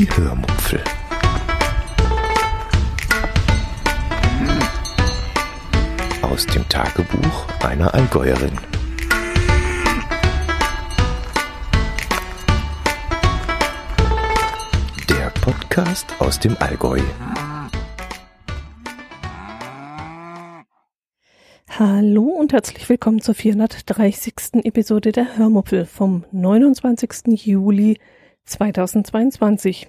Die 0.00 0.08
Hörmupfel. 0.16 0.82
Aus 6.22 6.46
dem 6.46 6.66
Tagebuch 6.70 7.46
einer 7.62 7.92
Allgäuerin. 7.92 8.52
Der 15.10 15.28
Podcast 15.42 16.06
aus 16.18 16.40
dem 16.40 16.56
Allgäu. 16.60 17.00
Hallo 21.68 22.22
und 22.22 22.54
herzlich 22.54 22.88
willkommen 22.88 23.20
zur 23.20 23.34
430. 23.34 24.64
Episode 24.64 25.12
der 25.12 25.36
Hörmuppel 25.36 25.84
vom 25.84 26.24
29. 26.32 27.44
Juli 27.44 27.98
2022, 28.44 29.88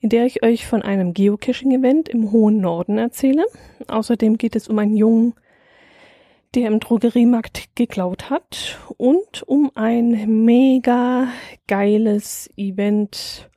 in 0.00 0.08
der 0.08 0.26
ich 0.26 0.42
euch 0.42 0.66
von 0.66 0.82
einem 0.82 1.14
Geocaching-Event 1.14 2.08
im 2.08 2.32
hohen 2.32 2.60
Norden 2.60 2.98
erzähle. 2.98 3.44
Außerdem 3.88 4.38
geht 4.38 4.56
es 4.56 4.68
um 4.68 4.78
einen 4.78 4.96
Jungen, 4.96 5.34
der 6.54 6.68
im 6.68 6.80
Drogeriemarkt 6.80 7.74
geklaut 7.76 8.30
hat 8.30 8.78
und 8.96 9.42
um 9.46 9.70
ein 9.74 10.44
mega 10.44 11.28
geiles 11.66 12.50
Event 12.56 13.48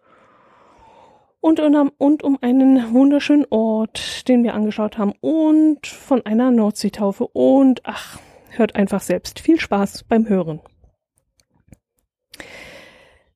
und, 1.46 1.60
und 1.60 2.24
um 2.24 2.38
einen 2.42 2.94
wunderschönen 2.94 3.46
Ort, 3.52 4.28
den 4.28 4.44
wir 4.44 4.56
angeschaut 4.56 4.98
haben 4.98 5.14
und 5.22 5.86
von 5.86 6.26
einer 6.26 6.50
Nordseetaufe 6.50 7.28
und 7.28 7.82
ach, 7.84 8.20
hört 8.50 8.76
einfach 8.76 9.02
selbst. 9.02 9.40
Viel 9.40 9.60
Spaß 9.60 10.06
beim 10.06 10.28
Hören. 10.28 10.60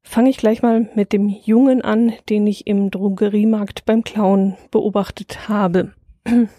Fange 0.09 0.31
ich 0.31 0.37
gleich 0.37 0.63
mal 0.63 0.89
mit 0.95 1.13
dem 1.13 1.29
Jungen 1.29 1.83
an, 1.83 2.13
den 2.29 2.47
ich 2.47 2.65
im 2.65 2.89
Drogeriemarkt 2.89 3.85
beim 3.85 4.03
Klauen 4.03 4.57
beobachtet 4.71 5.47
habe. 5.47 5.93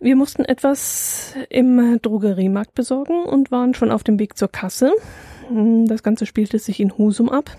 Wir 0.00 0.16
mussten 0.16 0.44
etwas 0.44 1.36
im 1.48 2.00
Drogeriemarkt 2.02 2.74
besorgen 2.74 3.22
und 3.22 3.52
waren 3.52 3.74
schon 3.74 3.92
auf 3.92 4.02
dem 4.02 4.18
Weg 4.18 4.36
zur 4.36 4.48
Kasse. 4.48 4.92
Das 5.86 6.02
Ganze 6.02 6.26
spielte 6.26 6.58
sich 6.58 6.80
in 6.80 6.98
Husum 6.98 7.28
ab. 7.28 7.56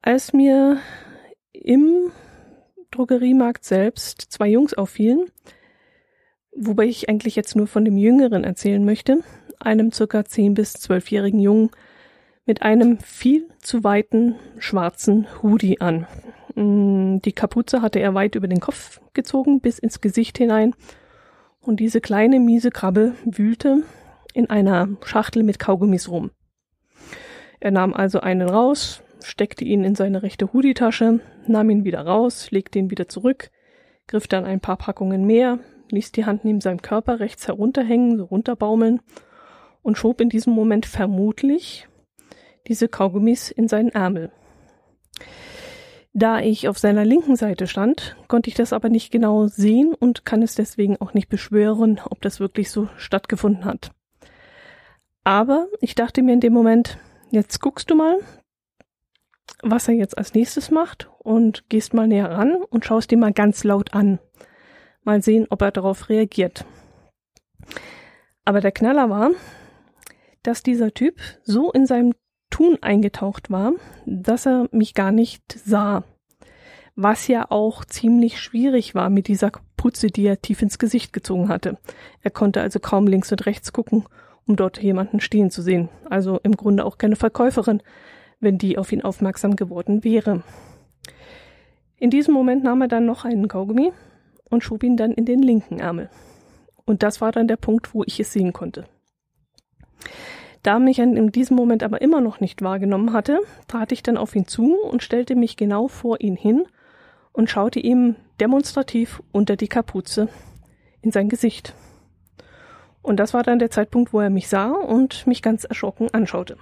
Als 0.00 0.32
mir 0.32 0.78
im 1.52 2.10
Drogeriemarkt 2.92 3.66
selbst 3.66 4.22
zwei 4.22 4.48
Jungs 4.48 4.72
auffielen, 4.72 5.26
wobei 6.56 6.86
ich 6.86 7.10
eigentlich 7.10 7.36
jetzt 7.36 7.56
nur 7.56 7.66
von 7.66 7.84
dem 7.84 7.98
Jüngeren 7.98 8.42
erzählen 8.42 8.86
möchte, 8.86 9.18
einem 9.60 9.92
circa 9.92 10.24
10 10.24 10.54
bis 10.54 10.76
12-jährigen 10.76 11.40
Jungen, 11.40 11.70
mit 12.46 12.62
einem 12.62 12.98
viel 12.98 13.48
zu 13.58 13.84
weiten 13.84 14.36
schwarzen 14.58 15.26
Hoodie 15.42 15.80
an. 15.80 16.06
Mm, 16.54 17.18
die 17.18 17.32
Kapuze 17.32 17.82
hatte 17.82 17.98
er 17.98 18.14
weit 18.14 18.36
über 18.36 18.46
den 18.46 18.60
Kopf 18.60 19.00
gezogen, 19.12 19.60
bis 19.60 19.78
ins 19.78 20.00
Gesicht 20.00 20.38
hinein. 20.38 20.74
Und 21.60 21.80
diese 21.80 22.00
kleine 22.00 22.38
miese 22.38 22.70
Krabbe 22.70 23.14
wühlte 23.24 23.82
in 24.32 24.48
einer 24.48 24.88
Schachtel 25.04 25.42
mit 25.42 25.58
Kaugummis 25.58 26.08
rum. 26.08 26.30
Er 27.58 27.72
nahm 27.72 27.92
also 27.92 28.20
einen 28.20 28.48
raus, 28.48 29.02
steckte 29.24 29.64
ihn 29.64 29.82
in 29.82 29.96
seine 29.96 30.22
rechte 30.22 30.52
Hoodie-Tasche, 30.52 31.20
nahm 31.48 31.70
ihn 31.70 31.84
wieder 31.84 32.02
raus, 32.02 32.52
legte 32.52 32.78
ihn 32.78 32.90
wieder 32.90 33.08
zurück, 33.08 33.50
griff 34.06 34.28
dann 34.28 34.44
ein 34.44 34.60
paar 34.60 34.76
Packungen 34.76 35.26
mehr, 35.26 35.58
ließ 35.90 36.12
die 36.12 36.26
Hand 36.26 36.44
neben 36.44 36.60
seinem 36.60 36.82
Körper 36.82 37.18
rechts 37.18 37.48
herunterhängen, 37.48 38.18
so 38.18 38.24
runterbaumeln 38.24 39.00
und 39.82 39.98
schob 39.98 40.20
in 40.20 40.28
diesem 40.28 40.52
Moment 40.52 40.86
vermutlich 40.86 41.88
diese 42.68 42.88
Kaugummis 42.88 43.50
in 43.50 43.68
seinen 43.68 43.90
Ärmel. 43.90 44.30
Da 46.12 46.40
ich 46.40 46.66
auf 46.66 46.78
seiner 46.78 47.04
linken 47.04 47.36
Seite 47.36 47.66
stand, 47.66 48.16
konnte 48.26 48.48
ich 48.48 48.54
das 48.56 48.72
aber 48.72 48.88
nicht 48.88 49.10
genau 49.10 49.48
sehen 49.48 49.92
und 49.92 50.24
kann 50.24 50.42
es 50.42 50.54
deswegen 50.54 50.96
auch 50.98 51.12
nicht 51.12 51.28
beschwören, 51.28 52.00
ob 52.04 52.22
das 52.22 52.40
wirklich 52.40 52.70
so 52.70 52.88
stattgefunden 52.96 53.66
hat. 53.66 53.90
Aber 55.24 55.66
ich 55.80 55.94
dachte 55.94 56.22
mir 56.22 56.32
in 56.32 56.40
dem 56.40 56.54
Moment, 56.54 56.98
jetzt 57.30 57.60
guckst 57.60 57.90
du 57.90 57.96
mal, 57.96 58.16
was 59.62 59.88
er 59.88 59.94
jetzt 59.94 60.16
als 60.16 60.34
nächstes 60.34 60.70
macht 60.70 61.10
und 61.18 61.68
gehst 61.68 61.94
mal 61.94 62.06
näher 62.06 62.30
ran 62.30 62.62
und 62.70 62.84
schaust 62.84 63.12
ihn 63.12 63.20
mal 63.20 63.32
ganz 63.32 63.64
laut 63.64 63.92
an. 63.92 64.18
Mal 65.02 65.22
sehen, 65.22 65.46
ob 65.50 65.62
er 65.62 65.70
darauf 65.70 66.08
reagiert. 66.08 66.64
Aber 68.44 68.60
der 68.60 68.72
Knaller 68.72 69.10
war, 69.10 69.32
dass 70.42 70.62
dieser 70.62 70.94
Typ 70.94 71.20
so 71.42 71.72
in 71.72 71.86
seinem 71.86 72.14
Tun 72.50 72.78
eingetaucht 72.80 73.50
war, 73.50 73.72
dass 74.06 74.46
er 74.46 74.68
mich 74.72 74.94
gar 74.94 75.12
nicht 75.12 75.42
sah. 75.52 76.04
Was 76.94 77.28
ja 77.28 77.50
auch 77.50 77.84
ziemlich 77.84 78.40
schwierig 78.40 78.94
war 78.94 79.10
mit 79.10 79.28
dieser 79.28 79.52
Putze, 79.76 80.08
die 80.08 80.26
er 80.26 80.40
tief 80.40 80.62
ins 80.62 80.78
Gesicht 80.78 81.12
gezogen 81.12 81.48
hatte. 81.48 81.78
Er 82.22 82.30
konnte 82.30 82.60
also 82.60 82.80
kaum 82.80 83.06
links 83.06 83.30
und 83.30 83.44
rechts 83.46 83.72
gucken, 83.72 84.04
um 84.46 84.56
dort 84.56 84.82
jemanden 84.82 85.20
stehen 85.20 85.50
zu 85.50 85.62
sehen. 85.62 85.88
Also 86.08 86.40
im 86.42 86.56
Grunde 86.56 86.84
auch 86.84 86.98
keine 86.98 87.16
Verkäuferin, 87.16 87.82
wenn 88.40 88.58
die 88.58 88.78
auf 88.78 88.92
ihn 88.92 89.02
aufmerksam 89.02 89.56
geworden 89.56 90.04
wäre. 90.04 90.42
In 91.98 92.10
diesem 92.10 92.34
Moment 92.34 92.64
nahm 92.64 92.82
er 92.82 92.88
dann 92.88 93.06
noch 93.06 93.24
einen 93.24 93.48
Kaugummi 93.48 93.92
und 94.50 94.62
schob 94.62 94.82
ihn 94.82 94.96
dann 94.96 95.12
in 95.12 95.24
den 95.24 95.42
linken 95.42 95.78
Ärmel. 95.78 96.10
Und 96.84 97.02
das 97.02 97.20
war 97.20 97.32
dann 97.32 97.48
der 97.48 97.56
Punkt, 97.56 97.94
wo 97.94 98.04
ich 98.04 98.20
es 98.20 98.32
sehen 98.32 98.52
konnte. 98.52 98.86
Da 100.66 100.80
mich 100.80 100.98
in 100.98 101.30
diesem 101.30 101.56
Moment 101.56 101.84
aber 101.84 102.02
immer 102.02 102.20
noch 102.20 102.40
nicht 102.40 102.60
wahrgenommen 102.60 103.12
hatte, 103.12 103.38
trat 103.68 103.92
ich 103.92 104.02
dann 104.02 104.16
auf 104.16 104.34
ihn 104.34 104.48
zu 104.48 104.74
und 104.74 105.00
stellte 105.00 105.36
mich 105.36 105.56
genau 105.56 105.86
vor 105.86 106.20
ihn 106.20 106.34
hin 106.34 106.66
und 107.32 107.48
schaute 107.48 107.78
ihm 107.78 108.16
demonstrativ 108.40 109.22
unter 109.30 109.54
die 109.54 109.68
Kapuze 109.68 110.28
in 111.02 111.12
sein 111.12 111.28
Gesicht. 111.28 111.72
Und 113.00 113.20
das 113.20 113.32
war 113.32 113.44
dann 113.44 113.60
der 113.60 113.70
Zeitpunkt, 113.70 114.12
wo 114.12 114.18
er 114.18 114.28
mich 114.28 114.48
sah 114.48 114.72
und 114.72 115.24
mich 115.28 115.40
ganz 115.40 115.62
erschrocken 115.62 116.12
anschaute. 116.12 116.56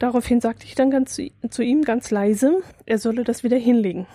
Daraufhin 0.00 0.40
sagte 0.40 0.66
ich 0.66 0.74
dann 0.74 0.90
ganz 0.90 1.20
zu 1.50 1.62
ihm 1.62 1.82
ganz 1.82 2.10
leise, 2.10 2.62
er 2.84 2.98
solle 2.98 3.22
das 3.22 3.44
wieder 3.44 3.58
hinlegen. 3.58 4.08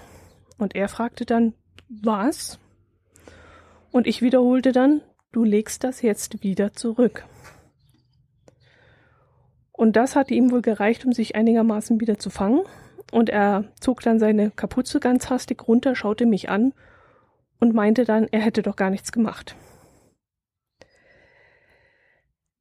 Und 0.58 0.76
er 0.76 0.90
fragte 0.90 1.26
dann, 1.26 1.54
was? 1.88 2.60
Und 3.92 4.08
ich 4.08 4.22
wiederholte 4.22 4.74
dann, 4.74 5.00
du 5.32 5.44
legst 5.44 5.84
das 5.84 6.02
jetzt 6.02 6.44
wieder 6.44 6.74
zurück. 6.74 7.26
Und 9.72 9.96
das 9.96 10.16
hatte 10.16 10.34
ihm 10.34 10.52
wohl 10.52 10.62
gereicht, 10.62 11.06
um 11.06 11.14
sich 11.14 11.36
einigermaßen 11.36 12.02
wieder 12.02 12.20
zu 12.20 12.30
fangen. 12.30 12.62
Und 13.12 13.30
er 13.30 13.64
zog 13.80 14.02
dann 14.02 14.20
seine 14.20 14.52
Kapuze 14.52 15.00
ganz 15.00 15.30
hastig 15.30 15.68
runter, 15.68 15.96
schaute 15.96 16.26
mich 16.26 16.50
an 16.50 16.74
und 17.60 17.74
meinte 17.74 18.04
dann, 18.04 18.28
er 18.30 18.42
hätte 18.42 18.62
doch 18.62 18.76
gar 18.76 18.90
nichts 18.90 19.12
gemacht. 19.12 19.56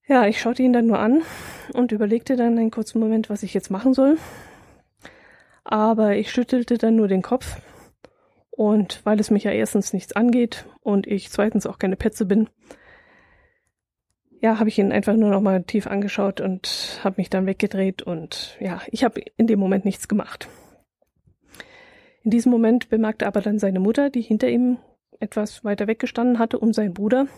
Ja, 0.07 0.27
ich 0.27 0.41
schaute 0.41 0.63
ihn 0.63 0.73
dann 0.73 0.87
nur 0.87 0.99
an 0.99 1.23
und 1.75 1.93
überlegte 1.93 2.37
dann 2.37 2.57
einen 2.57 2.71
kurzen 2.71 2.99
Moment, 2.99 3.29
was 3.29 3.43
ich 3.43 3.53
jetzt 3.53 3.71
machen 3.71 3.93
soll. 3.93 4.17
Aber 5.65 6.17
ich 6.17 6.31
schüttelte 6.31 6.79
dann 6.79 6.97
nur 6.97 7.09
den 7.09 7.21
Kopf. 7.21 7.61
Und 8.59 9.07
weil 9.07 9.21
es 9.21 9.31
mich 9.31 9.45
ja 9.45 9.53
erstens 9.53 9.93
nichts 9.93 10.17
angeht 10.17 10.67
und 10.81 11.07
ich 11.07 11.31
zweitens 11.31 11.65
auch 11.65 11.79
keine 11.79 11.95
Petze 11.95 12.27
bin, 12.27 12.49
ja, 14.41 14.59
habe 14.59 14.69
ich 14.69 14.81
ihn 14.81 14.91
einfach 14.91 15.15
nur 15.15 15.31
noch 15.31 15.41
mal 15.41 15.63
tief 15.63 15.87
angeschaut 15.87 16.41
und 16.41 16.99
habe 17.05 17.15
mich 17.19 17.31
dann 17.31 17.47
weggedreht 17.47 18.03
und 18.03 18.57
ja, 18.59 18.83
ich 18.91 19.05
habe 19.05 19.23
in 19.37 19.47
dem 19.47 19.61
Moment 19.61 19.85
nichts 19.85 20.09
gemacht. 20.09 20.49
In 22.25 22.33
diesem 22.33 22.51
Moment 22.51 22.89
bemerkte 22.89 23.29
aber 23.29 23.43
dann 23.43 23.61
seine 23.61 23.79
Mutter, 23.79 24.11
die 24.11 24.23
hinter 24.23 24.49
ihm 24.49 24.79
etwas 25.21 25.63
weiter 25.63 25.87
weggestanden 25.87 26.41
hatte, 26.41 26.59
und 26.59 26.75
sein 26.75 26.95
Bruder, 26.95 27.29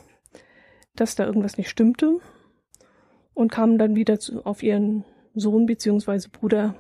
dass 0.97 1.17
da 1.17 1.27
irgendwas 1.27 1.59
nicht 1.59 1.69
stimmte 1.69 2.17
und 3.35 3.53
kam 3.53 3.77
dann 3.77 3.95
wieder 3.95 4.19
zu, 4.19 4.47
auf 4.47 4.63
ihren 4.63 5.05
Sohn 5.35 5.67
beziehungsweise 5.67 6.31
Bruder 6.31 6.77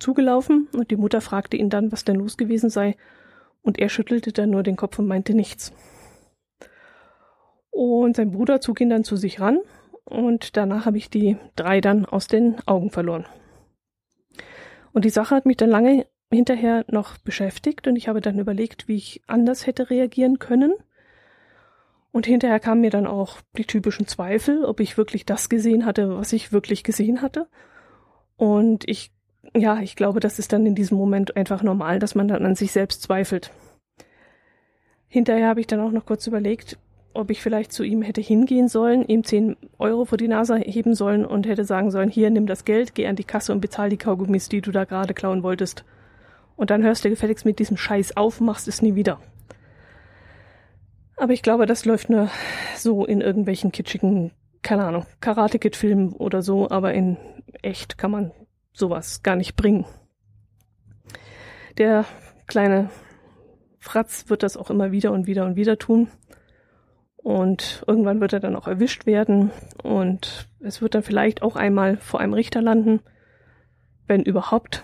zugelaufen 0.00 0.66
und 0.72 0.90
die 0.90 0.96
Mutter 0.96 1.20
fragte 1.20 1.56
ihn 1.56 1.70
dann, 1.70 1.92
was 1.92 2.04
denn 2.04 2.16
los 2.16 2.36
gewesen 2.36 2.70
sei 2.70 2.96
und 3.62 3.78
er 3.78 3.88
schüttelte 3.88 4.32
dann 4.32 4.50
nur 4.50 4.62
den 4.62 4.76
Kopf 4.76 4.98
und 4.98 5.06
meinte 5.06 5.34
nichts. 5.34 5.72
Und 7.70 8.16
sein 8.16 8.32
Bruder 8.32 8.60
zog 8.60 8.80
ihn 8.80 8.90
dann 8.90 9.04
zu 9.04 9.16
sich 9.16 9.40
ran 9.40 9.60
und 10.04 10.56
danach 10.56 10.86
habe 10.86 10.98
ich 10.98 11.10
die 11.10 11.36
drei 11.54 11.80
dann 11.80 12.06
aus 12.06 12.26
den 12.26 12.56
Augen 12.66 12.90
verloren. 12.90 13.26
Und 14.92 15.04
die 15.04 15.10
Sache 15.10 15.34
hat 15.34 15.46
mich 15.46 15.56
dann 15.56 15.70
lange 15.70 16.06
hinterher 16.30 16.84
noch 16.88 17.18
beschäftigt 17.18 17.86
und 17.86 17.96
ich 17.96 18.08
habe 18.08 18.20
dann 18.20 18.38
überlegt, 18.38 18.88
wie 18.88 18.96
ich 18.96 19.22
anders 19.26 19.66
hätte 19.66 19.90
reagieren 19.90 20.38
können. 20.38 20.74
Und 22.10 22.26
hinterher 22.26 22.58
kamen 22.58 22.80
mir 22.80 22.90
dann 22.90 23.06
auch 23.06 23.38
die 23.56 23.64
typischen 23.64 24.06
Zweifel, 24.06 24.64
ob 24.64 24.80
ich 24.80 24.96
wirklich 24.96 25.24
das 25.26 25.48
gesehen 25.48 25.84
hatte, 25.84 26.16
was 26.16 26.32
ich 26.32 26.52
wirklich 26.52 26.82
gesehen 26.84 27.22
hatte. 27.22 27.48
Und 28.36 28.88
ich, 28.88 29.12
ja, 29.54 29.80
ich 29.80 29.96
glaube, 29.96 30.20
das 30.20 30.38
ist 30.38 30.52
dann 30.52 30.66
in 30.66 30.74
diesem 30.74 30.98
Moment 30.98 31.36
einfach 31.36 31.62
normal, 31.62 31.98
dass 31.98 32.14
man 32.14 32.28
dann 32.28 32.44
an 32.44 32.54
sich 32.54 32.72
selbst 32.72 33.02
zweifelt. 33.02 33.50
Hinterher 35.08 35.48
habe 35.48 35.60
ich 35.60 35.66
dann 35.66 35.80
auch 35.80 35.90
noch 35.90 36.04
kurz 36.04 36.26
überlegt, 36.26 36.78
ob 37.14 37.30
ich 37.30 37.42
vielleicht 37.42 37.72
zu 37.72 37.82
ihm 37.82 38.02
hätte 38.02 38.20
hingehen 38.20 38.68
sollen, 38.68 39.04
ihm 39.04 39.24
10 39.24 39.56
Euro 39.78 40.04
vor 40.04 40.18
die 40.18 40.28
Nase 40.28 40.56
heben 40.58 40.94
sollen 40.94 41.24
und 41.24 41.46
hätte 41.46 41.64
sagen 41.64 41.90
sollen, 41.90 42.10
hier, 42.10 42.30
nimm 42.30 42.46
das 42.46 42.64
Geld, 42.64 42.94
geh 42.94 43.06
an 43.06 43.16
die 43.16 43.24
Kasse 43.24 43.52
und 43.52 43.60
bezahl 43.60 43.88
die 43.88 43.96
Kaugummis, 43.96 44.48
die 44.48 44.60
du 44.60 44.70
da 44.70 44.84
gerade 44.84 45.14
klauen 45.14 45.42
wolltest. 45.42 45.84
Und 46.56 46.70
dann 46.70 46.82
hörst 46.82 47.04
du 47.04 47.10
gefälligst 47.10 47.44
mit 47.44 47.58
diesem 47.58 47.76
Scheiß 47.76 48.16
auf, 48.16 48.40
machst 48.40 48.68
es 48.68 48.82
nie 48.82 48.94
wieder. 48.94 49.18
Aber 51.16 51.32
ich 51.32 51.42
glaube, 51.42 51.66
das 51.66 51.84
läuft 51.84 52.10
nur 52.10 52.30
so 52.76 53.04
in 53.04 53.20
irgendwelchen 53.20 53.72
kitschigen, 53.72 54.30
keine 54.62 54.84
Ahnung, 54.84 55.06
Karate-Kid-Filmen 55.20 56.12
oder 56.12 56.42
so, 56.42 56.70
aber 56.70 56.94
in 56.94 57.16
echt 57.62 57.98
kann 57.98 58.10
man 58.10 58.30
sowas 58.78 59.22
gar 59.22 59.36
nicht 59.36 59.56
bringen. 59.56 59.84
Der 61.76 62.04
kleine 62.46 62.90
Fratz 63.78 64.24
wird 64.28 64.42
das 64.42 64.56
auch 64.56 64.70
immer 64.70 64.90
wieder 64.92 65.12
und 65.12 65.26
wieder 65.26 65.44
und 65.44 65.56
wieder 65.56 65.78
tun. 65.78 66.08
Und 67.16 67.84
irgendwann 67.86 68.20
wird 68.20 68.32
er 68.32 68.40
dann 68.40 68.56
auch 68.56 68.68
erwischt 68.68 69.04
werden 69.04 69.50
und 69.82 70.48
es 70.60 70.80
wird 70.80 70.94
dann 70.94 71.02
vielleicht 71.02 71.42
auch 71.42 71.56
einmal 71.56 71.96
vor 71.98 72.20
einem 72.20 72.32
Richter 72.32 72.62
landen, 72.62 73.00
wenn 74.06 74.22
überhaupt. 74.22 74.82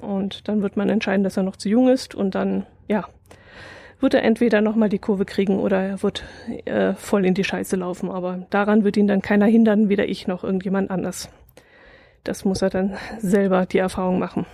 Und 0.00 0.48
dann 0.48 0.62
wird 0.62 0.76
man 0.76 0.88
entscheiden, 0.88 1.24
dass 1.24 1.36
er 1.36 1.42
noch 1.42 1.56
zu 1.56 1.68
jung 1.68 1.88
ist 1.88 2.14
und 2.14 2.34
dann, 2.34 2.66
ja, 2.88 3.06
wird 4.00 4.14
er 4.14 4.22
entweder 4.22 4.60
nochmal 4.60 4.88
die 4.88 4.98
Kurve 4.98 5.24
kriegen 5.24 5.58
oder 5.58 5.82
er 5.82 6.02
wird 6.02 6.24
äh, 6.64 6.94
voll 6.94 7.26
in 7.26 7.34
die 7.34 7.44
Scheiße 7.44 7.76
laufen. 7.76 8.10
Aber 8.10 8.46
daran 8.50 8.84
wird 8.84 8.96
ihn 8.96 9.08
dann 9.08 9.22
keiner 9.22 9.46
hindern, 9.46 9.88
weder 9.88 10.08
ich 10.08 10.26
noch 10.26 10.44
irgendjemand 10.44 10.90
anders. 10.90 11.28
Das 12.28 12.44
muss 12.44 12.60
er 12.60 12.68
dann 12.68 12.94
selber 13.16 13.64
die 13.64 13.78
Erfahrung 13.78 14.18
machen. 14.18 14.44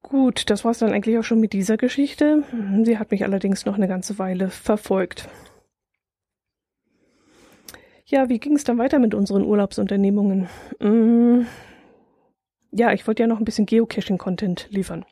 Gut, 0.00 0.48
das 0.48 0.64
war's 0.64 0.78
dann 0.78 0.94
eigentlich 0.94 1.18
auch 1.18 1.24
schon 1.24 1.40
mit 1.40 1.52
dieser 1.52 1.76
Geschichte. 1.76 2.42
Sie 2.84 2.96
hat 2.96 3.10
mich 3.10 3.22
allerdings 3.22 3.66
noch 3.66 3.74
eine 3.74 3.86
ganze 3.86 4.18
Weile 4.18 4.48
verfolgt. 4.48 5.28
Ja, 8.06 8.30
wie 8.30 8.38
ging 8.38 8.56
es 8.56 8.64
dann 8.64 8.78
weiter 8.78 8.98
mit 8.98 9.12
unseren 9.12 9.44
Urlaubsunternehmungen? 9.44 10.48
Hm, 10.80 11.46
ja, 12.70 12.94
ich 12.94 13.06
wollte 13.06 13.24
ja 13.24 13.26
noch 13.26 13.40
ein 13.40 13.44
bisschen 13.44 13.66
Geocaching-Content 13.66 14.68
liefern. 14.70 15.04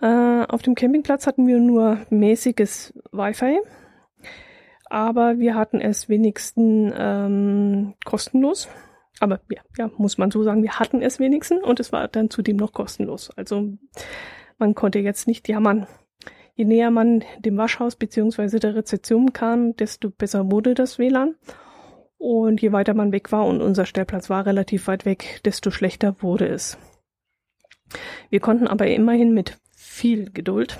Äh, 0.00 0.46
auf 0.48 0.62
dem 0.62 0.74
Campingplatz 0.74 1.26
hatten 1.26 1.46
wir 1.46 1.58
nur 1.58 1.98
mäßiges 2.08 2.94
Wi-Fi, 3.12 3.58
aber 4.90 5.38
wir 5.38 5.54
hatten 5.54 5.80
es 5.80 6.08
wenigstens 6.08 6.92
ähm, 6.96 7.94
kostenlos. 8.04 8.68
Aber 9.20 9.40
ja, 9.50 9.62
ja, 9.76 9.90
muss 9.96 10.18
man 10.18 10.30
so 10.30 10.42
sagen, 10.42 10.62
wir 10.62 10.78
hatten 10.78 11.02
es 11.02 11.18
wenigstens 11.18 11.62
und 11.64 11.80
es 11.80 11.92
war 11.92 12.08
dann 12.08 12.30
zudem 12.30 12.56
noch 12.56 12.72
kostenlos. 12.72 13.30
Also 13.36 13.72
man 14.58 14.74
konnte 14.74 15.00
jetzt 15.00 15.26
nicht 15.26 15.48
jammern. 15.48 15.86
Je 16.54 16.64
näher 16.64 16.90
man 16.90 17.24
dem 17.38 17.56
Waschhaus 17.56 17.96
beziehungsweise 17.96 18.58
der 18.58 18.74
Rezeption 18.74 19.32
kam, 19.32 19.76
desto 19.76 20.10
besser 20.10 20.50
wurde 20.50 20.74
das 20.74 20.98
WLAN. 20.98 21.36
Und 22.16 22.60
je 22.60 22.72
weiter 22.72 22.94
man 22.94 23.12
weg 23.12 23.30
war 23.30 23.46
und 23.46 23.62
unser 23.62 23.86
Stellplatz 23.86 24.28
war 24.28 24.44
relativ 24.44 24.88
weit 24.88 25.04
weg, 25.04 25.40
desto 25.44 25.70
schlechter 25.70 26.16
wurde 26.20 26.48
es. 26.48 26.76
Wir 28.28 28.40
konnten 28.40 28.66
aber 28.66 28.88
immerhin 28.88 29.32
mit 29.32 29.56
viel 29.70 30.30
Geduld 30.30 30.78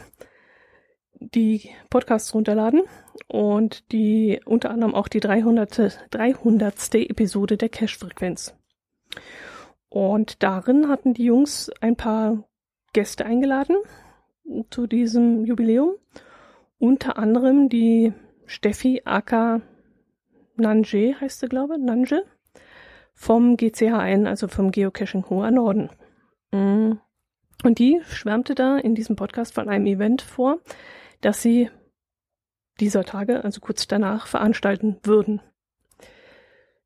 die 1.21 1.71
Podcasts 1.91 2.35
runterladen 2.35 2.83
und 3.27 3.91
die 3.93 4.41
unter 4.45 4.71
anderem 4.71 4.95
auch 4.95 5.09
die 5.09 5.21
300. 5.21 6.07
300. 6.11 6.95
Episode 6.95 7.57
der 7.57 7.69
Cash-Frequenz. 7.69 8.55
Und 9.89 10.43
darin 10.43 10.89
hatten 10.89 11.15
die 11.15 11.25
Jungs 11.25 11.71
ein 11.81 11.97
paar 11.97 12.45
Gäste 12.93 13.25
eingeladen 13.25 13.77
zu 14.71 14.87
diesem 14.87 15.45
Jubiläum. 15.45 15.95
Unter 16.79 17.19
anderem 17.19 17.69
die 17.69 18.13
Steffi 18.47 19.03
Aka 19.05 19.61
Nanje 20.57 21.21
heißt 21.21 21.41
sie, 21.41 21.49
glaube 21.49 21.77
ich, 21.77 21.83
Nanje, 21.83 22.25
vom 23.15 23.57
GCH1, 23.57 24.27
also 24.27 24.49
vom 24.49 24.71
Geocaching 24.71 25.29
Hoher 25.29 25.51
Norden. 25.51 25.91
Mm. 26.53 26.93
Und 27.65 27.79
die 27.79 28.01
schwärmte 28.09 28.55
da 28.55 28.79
in 28.79 28.95
diesem 28.95 29.17
Podcast 29.17 29.55
von 29.55 29.69
einem 29.69 29.87
Event 29.87 30.23
vor, 30.23 30.59
das 31.21 31.43
sie 31.43 31.71
dieser 32.81 33.05
Tage, 33.05 33.45
also 33.45 33.61
kurz 33.61 33.87
danach, 33.87 34.27
veranstalten 34.27 34.99
würden. 35.03 35.41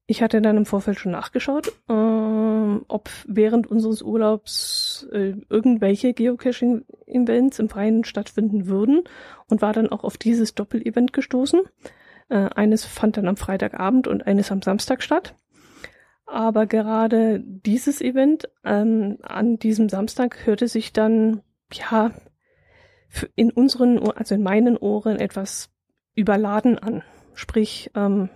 Ich 0.07 0.23
hatte 0.23 0.43
dann 0.43 0.57
im 0.57 0.67
Vorfeld 0.67 0.99
schon 0.99 1.13
nachgeschaut, 1.13 1.69
äh, 1.89 1.93
ob 1.93 3.09
während 3.27 3.67
unseres 3.69 4.03
Urlaubs 4.03 5.07
äh, 5.13 5.35
irgendwelche 5.49 6.13
Geocaching-Events 6.13 7.59
im 7.59 7.69
Freien 7.69 8.05
stattfinden 8.05 8.67
würden 8.67 9.05
und 9.49 9.63
war 9.63 9.73
dann 9.73 9.89
auch 9.89 10.05
auf 10.05 10.19
dieses 10.19 10.55
Doppel-Event 10.55 11.13
gestoßen. 11.13 11.61
Äh, 12.29 12.49
eines 12.55 12.85
fand 12.85 13.17
dann 13.17 13.29
am 13.29 13.37
Freitagabend 13.37 14.09
und 14.09 14.27
eines 14.27 14.51
am 14.51 14.61
Samstag 14.61 15.03
statt. 15.03 15.35
Aber 16.27 16.67
gerade 16.67 17.41
dieses 17.41 18.01
Event 18.01 18.49
ähm, 18.65 19.19
an 19.23 19.59
diesem 19.59 19.89
Samstag 19.89 20.47
hörte 20.47 20.67
sich 20.67 20.93
dann, 20.93 21.43
ja, 21.73 22.11
in 23.35 23.51
unseren, 23.51 23.99
also 24.13 24.35
in 24.35 24.43
meinen 24.43 24.77
Ohren 24.77 25.19
etwas 25.19 25.72
überladen 26.15 26.79
an. 26.79 27.03
Sprich, 27.35 27.91
ähm, 27.95 28.29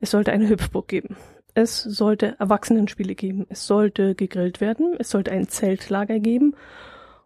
es 0.00 0.10
sollte 0.10 0.32
eine 0.32 0.48
Hüpfburg 0.48 0.88
geben. 0.88 1.16
Es 1.54 1.82
sollte 1.82 2.36
Erwachsenenspiele 2.38 3.14
geben. 3.14 3.46
Es 3.48 3.66
sollte 3.66 4.14
gegrillt 4.14 4.60
werden. 4.60 4.94
Es 4.98 5.10
sollte 5.10 5.32
ein 5.32 5.48
Zeltlager 5.48 6.20
geben 6.20 6.54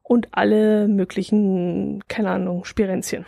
und 0.03 0.29
alle 0.33 0.89
möglichen, 0.89 2.03
keine 2.09 2.31
Ahnung, 2.31 2.65
Spirenzchen. 2.65 3.27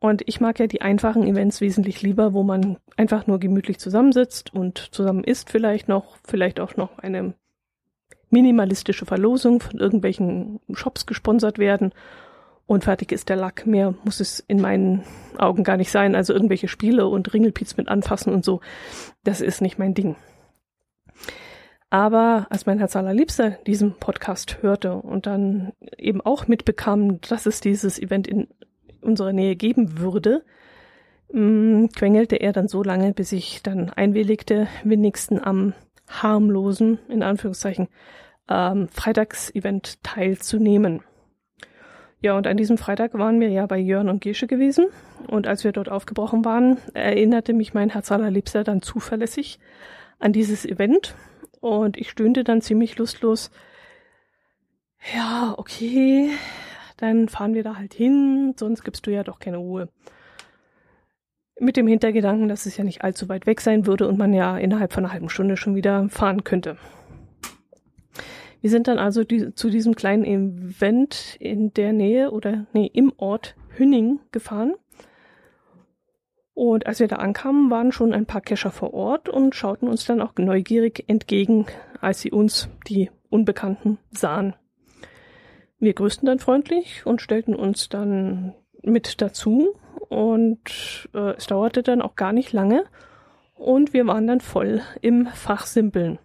Und 0.00 0.22
ich 0.26 0.40
mag 0.40 0.58
ja 0.60 0.66
die 0.66 0.80
einfachen 0.80 1.26
Events 1.26 1.60
wesentlich 1.60 2.02
lieber, 2.02 2.32
wo 2.32 2.42
man 2.42 2.78
einfach 2.96 3.26
nur 3.26 3.40
gemütlich 3.40 3.78
zusammensitzt 3.78 4.54
und 4.54 4.78
zusammen 4.78 5.24
isst 5.24 5.50
vielleicht 5.50 5.88
noch, 5.88 6.16
vielleicht 6.24 6.60
auch 6.60 6.76
noch 6.76 6.98
eine 6.98 7.34
minimalistische 8.30 9.06
Verlosung 9.06 9.60
von 9.60 9.80
irgendwelchen 9.80 10.60
Shops 10.72 11.06
gesponsert 11.06 11.58
werden 11.58 11.92
und 12.68 12.84
fertig 12.84 13.12
ist 13.12 13.30
der 13.30 13.36
Lack. 13.36 13.66
Mehr 13.66 13.94
muss 14.04 14.20
es 14.20 14.40
in 14.40 14.60
meinen 14.60 15.02
Augen 15.38 15.64
gar 15.64 15.78
nicht 15.78 15.90
sein. 15.90 16.14
Also 16.14 16.34
irgendwelche 16.34 16.68
Spiele 16.68 17.08
und 17.08 17.32
Ringelpiez 17.32 17.78
mit 17.78 17.88
anfassen 17.88 18.32
und 18.32 18.44
so, 18.44 18.60
das 19.24 19.40
ist 19.40 19.62
nicht 19.62 19.78
mein 19.78 19.94
Ding. 19.94 20.16
Aber 21.88 22.46
als 22.50 22.66
mein 22.66 22.78
Herz 22.78 22.94
allerliebster 22.94 23.52
diesen 23.66 23.94
Podcast 23.94 24.62
hörte 24.62 24.92
und 24.92 25.26
dann 25.26 25.72
eben 25.96 26.20
auch 26.20 26.46
mitbekam, 26.46 27.22
dass 27.22 27.46
es 27.46 27.62
dieses 27.62 27.98
Event 27.98 28.28
in 28.28 28.48
unserer 29.00 29.32
Nähe 29.32 29.56
geben 29.56 29.98
würde, 29.98 30.44
mh, 31.32 31.40
mm, 31.40 31.88
quengelte 31.96 32.36
er 32.36 32.52
dann 32.52 32.68
so 32.68 32.82
lange, 32.82 33.14
bis 33.14 33.32
ich 33.32 33.62
dann 33.62 33.88
einwilligte, 33.88 34.68
wenigstens 34.84 35.40
am 35.40 35.72
harmlosen, 36.06 36.98
in 37.08 37.22
Anführungszeichen, 37.22 37.88
ähm, 38.50 38.88
Freitagsevent 38.88 40.02
teilzunehmen. 40.02 41.02
Ja, 42.20 42.36
und 42.36 42.46
an 42.48 42.56
diesem 42.56 42.78
Freitag 42.78 43.14
waren 43.14 43.38
wir 43.38 43.48
ja 43.48 43.66
bei 43.66 43.78
Jörn 43.78 44.08
und 44.08 44.20
Gesche 44.20 44.48
gewesen. 44.48 44.86
Und 45.28 45.46
als 45.46 45.62
wir 45.62 45.72
dort 45.72 45.88
aufgebrochen 45.88 46.44
waren, 46.44 46.78
erinnerte 46.94 47.52
mich 47.52 47.74
mein 47.74 47.90
Herz 47.90 48.10
allerliebster 48.10 48.64
dann 48.64 48.82
zuverlässig 48.82 49.60
an 50.18 50.32
dieses 50.32 50.66
Event. 50.66 51.14
Und 51.60 51.96
ich 51.96 52.10
stöhnte 52.10 52.42
dann 52.42 52.60
ziemlich 52.60 52.98
lustlos. 52.98 53.50
Ja, 55.14 55.54
okay, 55.56 56.30
dann 56.96 57.28
fahren 57.28 57.54
wir 57.54 57.62
da 57.62 57.76
halt 57.76 57.94
hin, 57.94 58.54
sonst 58.56 58.82
gibst 58.82 59.06
du 59.06 59.12
ja 59.12 59.22
doch 59.22 59.38
keine 59.38 59.58
Ruhe. 59.58 59.88
Mit 61.60 61.76
dem 61.76 61.86
Hintergedanken, 61.86 62.48
dass 62.48 62.66
es 62.66 62.76
ja 62.76 62.84
nicht 62.84 63.02
allzu 63.02 63.28
weit 63.28 63.46
weg 63.46 63.60
sein 63.60 63.86
würde 63.86 64.08
und 64.08 64.18
man 64.18 64.32
ja 64.32 64.58
innerhalb 64.58 64.92
von 64.92 65.04
einer 65.04 65.12
halben 65.12 65.28
Stunde 65.28 65.56
schon 65.56 65.76
wieder 65.76 66.08
fahren 66.08 66.42
könnte. 66.42 66.76
Wir 68.60 68.70
sind 68.70 68.88
dann 68.88 68.98
also 68.98 69.24
die, 69.24 69.54
zu 69.54 69.70
diesem 69.70 69.94
kleinen 69.94 70.24
Event 70.24 71.36
in 71.38 71.72
der 71.74 71.92
Nähe 71.92 72.30
oder 72.30 72.66
nee, 72.72 72.90
im 72.92 73.12
Ort 73.16 73.54
Hünning 73.76 74.20
gefahren. 74.32 74.74
Und 76.54 76.88
als 76.88 76.98
wir 76.98 77.06
da 77.06 77.16
ankamen, 77.16 77.70
waren 77.70 77.92
schon 77.92 78.12
ein 78.12 78.26
paar 78.26 78.40
Kescher 78.40 78.72
vor 78.72 78.92
Ort 78.92 79.28
und 79.28 79.54
schauten 79.54 79.86
uns 79.86 80.06
dann 80.06 80.20
auch 80.20 80.32
neugierig 80.38 81.04
entgegen, 81.06 81.66
als 82.00 82.20
sie 82.20 82.32
uns, 82.32 82.68
die 82.88 83.10
Unbekannten, 83.30 83.98
sahen. 84.10 84.56
Wir 85.78 85.94
grüßten 85.94 86.26
dann 86.26 86.40
freundlich 86.40 87.06
und 87.06 87.22
stellten 87.22 87.54
uns 87.54 87.88
dann 87.88 88.54
mit 88.82 89.20
dazu 89.20 89.76
und 90.08 91.08
äh, 91.14 91.36
es 91.36 91.46
dauerte 91.46 91.84
dann 91.84 92.02
auch 92.02 92.16
gar 92.16 92.32
nicht 92.32 92.52
lange 92.52 92.84
und 93.54 93.92
wir 93.92 94.06
waren 94.08 94.26
dann 94.26 94.40
voll 94.40 94.80
im 95.00 95.26
Fachsimpeln. 95.26 96.18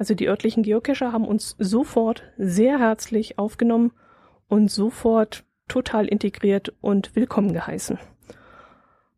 Also 0.00 0.14
die 0.14 0.28
örtlichen 0.28 0.62
Geocacher 0.62 1.12
haben 1.12 1.26
uns 1.26 1.56
sofort 1.58 2.22
sehr 2.38 2.78
herzlich 2.78 3.38
aufgenommen 3.38 3.92
und 4.48 4.70
sofort 4.70 5.44
total 5.68 6.06
integriert 6.08 6.72
und 6.80 7.14
willkommen 7.14 7.52
geheißen. 7.52 7.98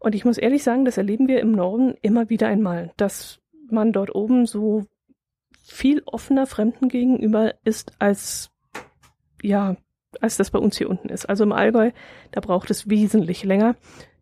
Und 0.01 0.17
ich 0.17 0.25
muss 0.25 0.39
ehrlich 0.39 0.65
sagen, 0.65 0.85
das 0.85 0.99
erleben 0.99 1.29
wir 1.29 1.39
im 1.39 1.53
Norden 1.53 1.95
immer 2.03 2.31
wieder 2.31 2.49
einmal, 2.49 2.91
dass 2.97 3.39
man 3.71 3.93
dort 3.93 4.12
oben 4.12 4.45
so 4.45 4.85
viel 5.62 6.03
offener 6.05 6.49
Fremden 6.49 6.89
gegenüber 6.89 7.55
ist 7.62 7.93
als 8.01 8.51
ja 9.41 9.77
als 10.21 10.37
das 10.37 10.51
bei 10.51 10.59
uns 10.59 10.77
hier 10.79 10.91
unten 10.91 11.11
ist. 11.11 11.27
Also 11.27 11.45
im 11.45 11.53
Allgäu, 11.53 11.93
da 12.33 12.41
braucht 12.41 12.73
es 12.73 12.91
wesentlich 12.91 13.45
länger, 13.45 13.77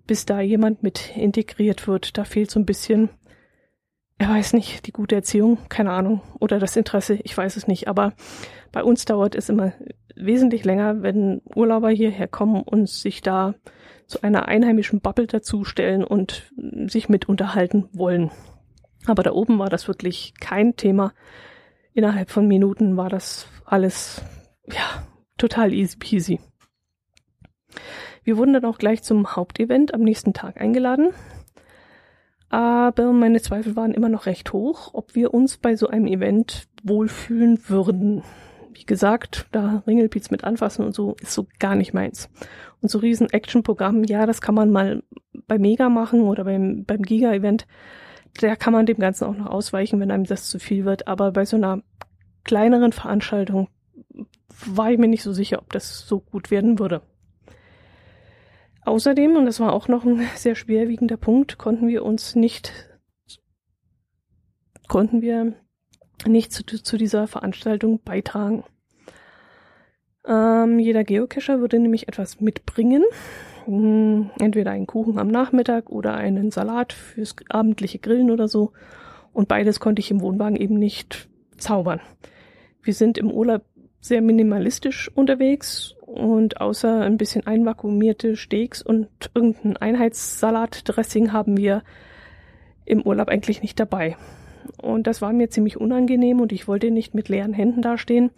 bis 0.06 0.26
da 0.26 0.42
jemand 0.42 0.82
mit 0.82 1.16
integriert 1.16 1.88
wird. 1.88 2.18
Da 2.18 2.24
fehlt 2.24 2.50
so 2.50 2.60
ein 2.60 2.66
bisschen, 2.66 3.08
er 4.20 4.28
weiß 4.28 4.52
nicht, 4.52 4.86
die 4.86 4.92
gute 4.92 5.14
Erziehung, 5.14 5.56
keine 5.70 5.92
Ahnung, 5.92 6.20
oder 6.40 6.58
das 6.58 6.76
Interesse, 6.76 7.14
ich 7.24 7.34
weiß 7.34 7.56
es 7.56 7.66
nicht. 7.66 7.88
Aber 7.88 8.12
bei 8.70 8.84
uns 8.84 9.06
dauert 9.06 9.34
es 9.34 9.48
immer 9.48 9.72
wesentlich 10.14 10.62
länger, 10.62 11.02
wenn 11.02 11.40
Urlauber 11.54 11.88
hierher 11.88 12.28
kommen 12.28 12.62
und 12.62 12.90
sich 12.90 13.22
da 13.22 13.54
zu 14.06 14.22
einer 14.22 14.46
einheimischen 14.46 15.00
Bubble 15.00 15.26
dazustellen 15.26 16.04
und 16.04 16.52
sich 16.86 17.08
mit 17.08 17.30
unterhalten 17.30 17.88
wollen. 17.94 18.30
Aber 19.06 19.22
da 19.22 19.32
oben 19.32 19.58
war 19.58 19.70
das 19.70 19.88
wirklich 19.88 20.34
kein 20.38 20.76
Thema. 20.76 21.14
Innerhalb 21.94 22.28
von 22.28 22.46
Minuten 22.46 22.98
war 22.98 23.08
das 23.08 23.48
alles, 23.64 24.22
ja, 24.66 25.02
total 25.38 25.72
easy 25.72 25.96
peasy. 25.96 26.40
Wir 28.22 28.36
wurden 28.36 28.52
dann 28.52 28.66
auch 28.66 28.76
gleich 28.76 29.02
zum 29.02 29.34
Hauptevent 29.34 29.94
am 29.94 30.02
nächsten 30.02 30.34
Tag 30.34 30.60
eingeladen. 30.60 31.14
Aber 32.50 33.12
meine 33.12 33.40
Zweifel 33.40 33.76
waren 33.76 33.94
immer 33.94 34.08
noch 34.08 34.26
recht 34.26 34.52
hoch, 34.52 34.90
ob 34.92 35.14
wir 35.14 35.32
uns 35.32 35.56
bei 35.56 35.76
so 35.76 35.88
einem 35.88 36.08
Event 36.08 36.66
wohlfühlen 36.82 37.60
würden. 37.68 38.22
Wie 38.72 38.84
gesagt, 38.84 39.46
da 39.52 39.84
Ringelpiez 39.86 40.30
mit 40.32 40.42
anfassen 40.42 40.84
und 40.84 40.94
so 40.94 41.14
ist 41.20 41.32
so 41.32 41.46
gar 41.60 41.76
nicht 41.76 41.94
meins. 41.94 42.28
Und 42.82 42.90
so 42.90 42.98
riesen 42.98 43.30
Action-Programm, 43.30 44.02
ja, 44.04 44.26
das 44.26 44.40
kann 44.40 44.56
man 44.56 44.70
mal 44.70 45.02
bei 45.46 45.58
Mega 45.58 45.88
machen 45.88 46.22
oder 46.22 46.44
beim, 46.44 46.84
beim 46.84 47.02
Giga-Event. 47.02 47.66
Da 48.40 48.56
kann 48.56 48.72
man 48.72 48.86
dem 48.86 48.98
Ganzen 48.98 49.24
auch 49.24 49.36
noch 49.36 49.46
ausweichen, 49.46 50.00
wenn 50.00 50.10
einem 50.10 50.24
das 50.24 50.48
zu 50.48 50.58
viel 50.58 50.84
wird. 50.84 51.06
Aber 51.06 51.30
bei 51.30 51.44
so 51.44 51.56
einer 51.56 51.82
kleineren 52.42 52.92
Veranstaltung 52.92 53.68
war 54.66 54.90
ich 54.90 54.98
mir 54.98 55.08
nicht 55.08 55.22
so 55.22 55.32
sicher, 55.32 55.58
ob 55.58 55.72
das 55.72 56.00
so 56.06 56.20
gut 56.20 56.50
werden 56.50 56.80
würde. 56.80 57.02
Außerdem, 58.90 59.36
und 59.36 59.46
das 59.46 59.60
war 59.60 59.72
auch 59.72 59.86
noch 59.86 60.04
ein 60.04 60.20
sehr 60.34 60.56
schwerwiegender 60.56 61.16
Punkt, 61.16 61.58
konnten 61.58 61.86
wir 61.86 62.04
uns 62.04 62.34
nicht, 62.34 62.72
konnten 64.88 65.22
wir 65.22 65.54
nicht 66.26 66.52
zu, 66.52 66.64
zu 66.64 66.96
dieser 66.96 67.28
Veranstaltung 67.28 68.02
beitragen. 68.02 68.64
Ähm, 70.26 70.80
jeder 70.80 71.04
Geocacher 71.04 71.60
würde 71.60 71.78
nämlich 71.78 72.08
etwas 72.08 72.40
mitbringen. 72.40 73.04
Hm, 73.66 74.30
entweder 74.40 74.72
einen 74.72 74.88
Kuchen 74.88 75.20
am 75.20 75.28
Nachmittag 75.28 75.88
oder 75.88 76.14
einen 76.14 76.50
Salat 76.50 76.92
fürs 76.92 77.36
abendliche 77.48 78.00
Grillen 78.00 78.32
oder 78.32 78.48
so. 78.48 78.72
Und 79.32 79.46
beides 79.46 79.78
konnte 79.78 80.00
ich 80.00 80.10
im 80.10 80.20
Wohnwagen 80.20 80.56
eben 80.56 80.74
nicht 80.74 81.28
zaubern. 81.58 82.00
Wir 82.82 82.94
sind 82.94 83.18
im 83.18 83.30
Urlaub 83.30 83.62
sehr 84.00 84.20
minimalistisch 84.20 85.08
unterwegs 85.14 85.94
und 86.14 86.60
außer 86.60 87.02
ein 87.02 87.16
bisschen 87.16 87.46
einvakuumierte 87.46 88.36
Steaks 88.36 88.82
und 88.82 89.08
irgendein 89.32 89.76
Einheitssalatdressing 89.76 91.32
haben 91.32 91.56
wir 91.56 91.82
im 92.84 93.02
Urlaub 93.02 93.28
eigentlich 93.28 93.62
nicht 93.62 93.78
dabei. 93.78 94.16
Und 94.82 95.06
das 95.06 95.22
war 95.22 95.32
mir 95.32 95.50
ziemlich 95.50 95.76
unangenehm 95.76 96.40
und 96.40 96.50
ich 96.50 96.66
wollte 96.66 96.90
nicht 96.90 97.14
mit 97.14 97.28
leeren 97.28 97.52
Händen 97.52 97.80
dastehen. 97.80 98.30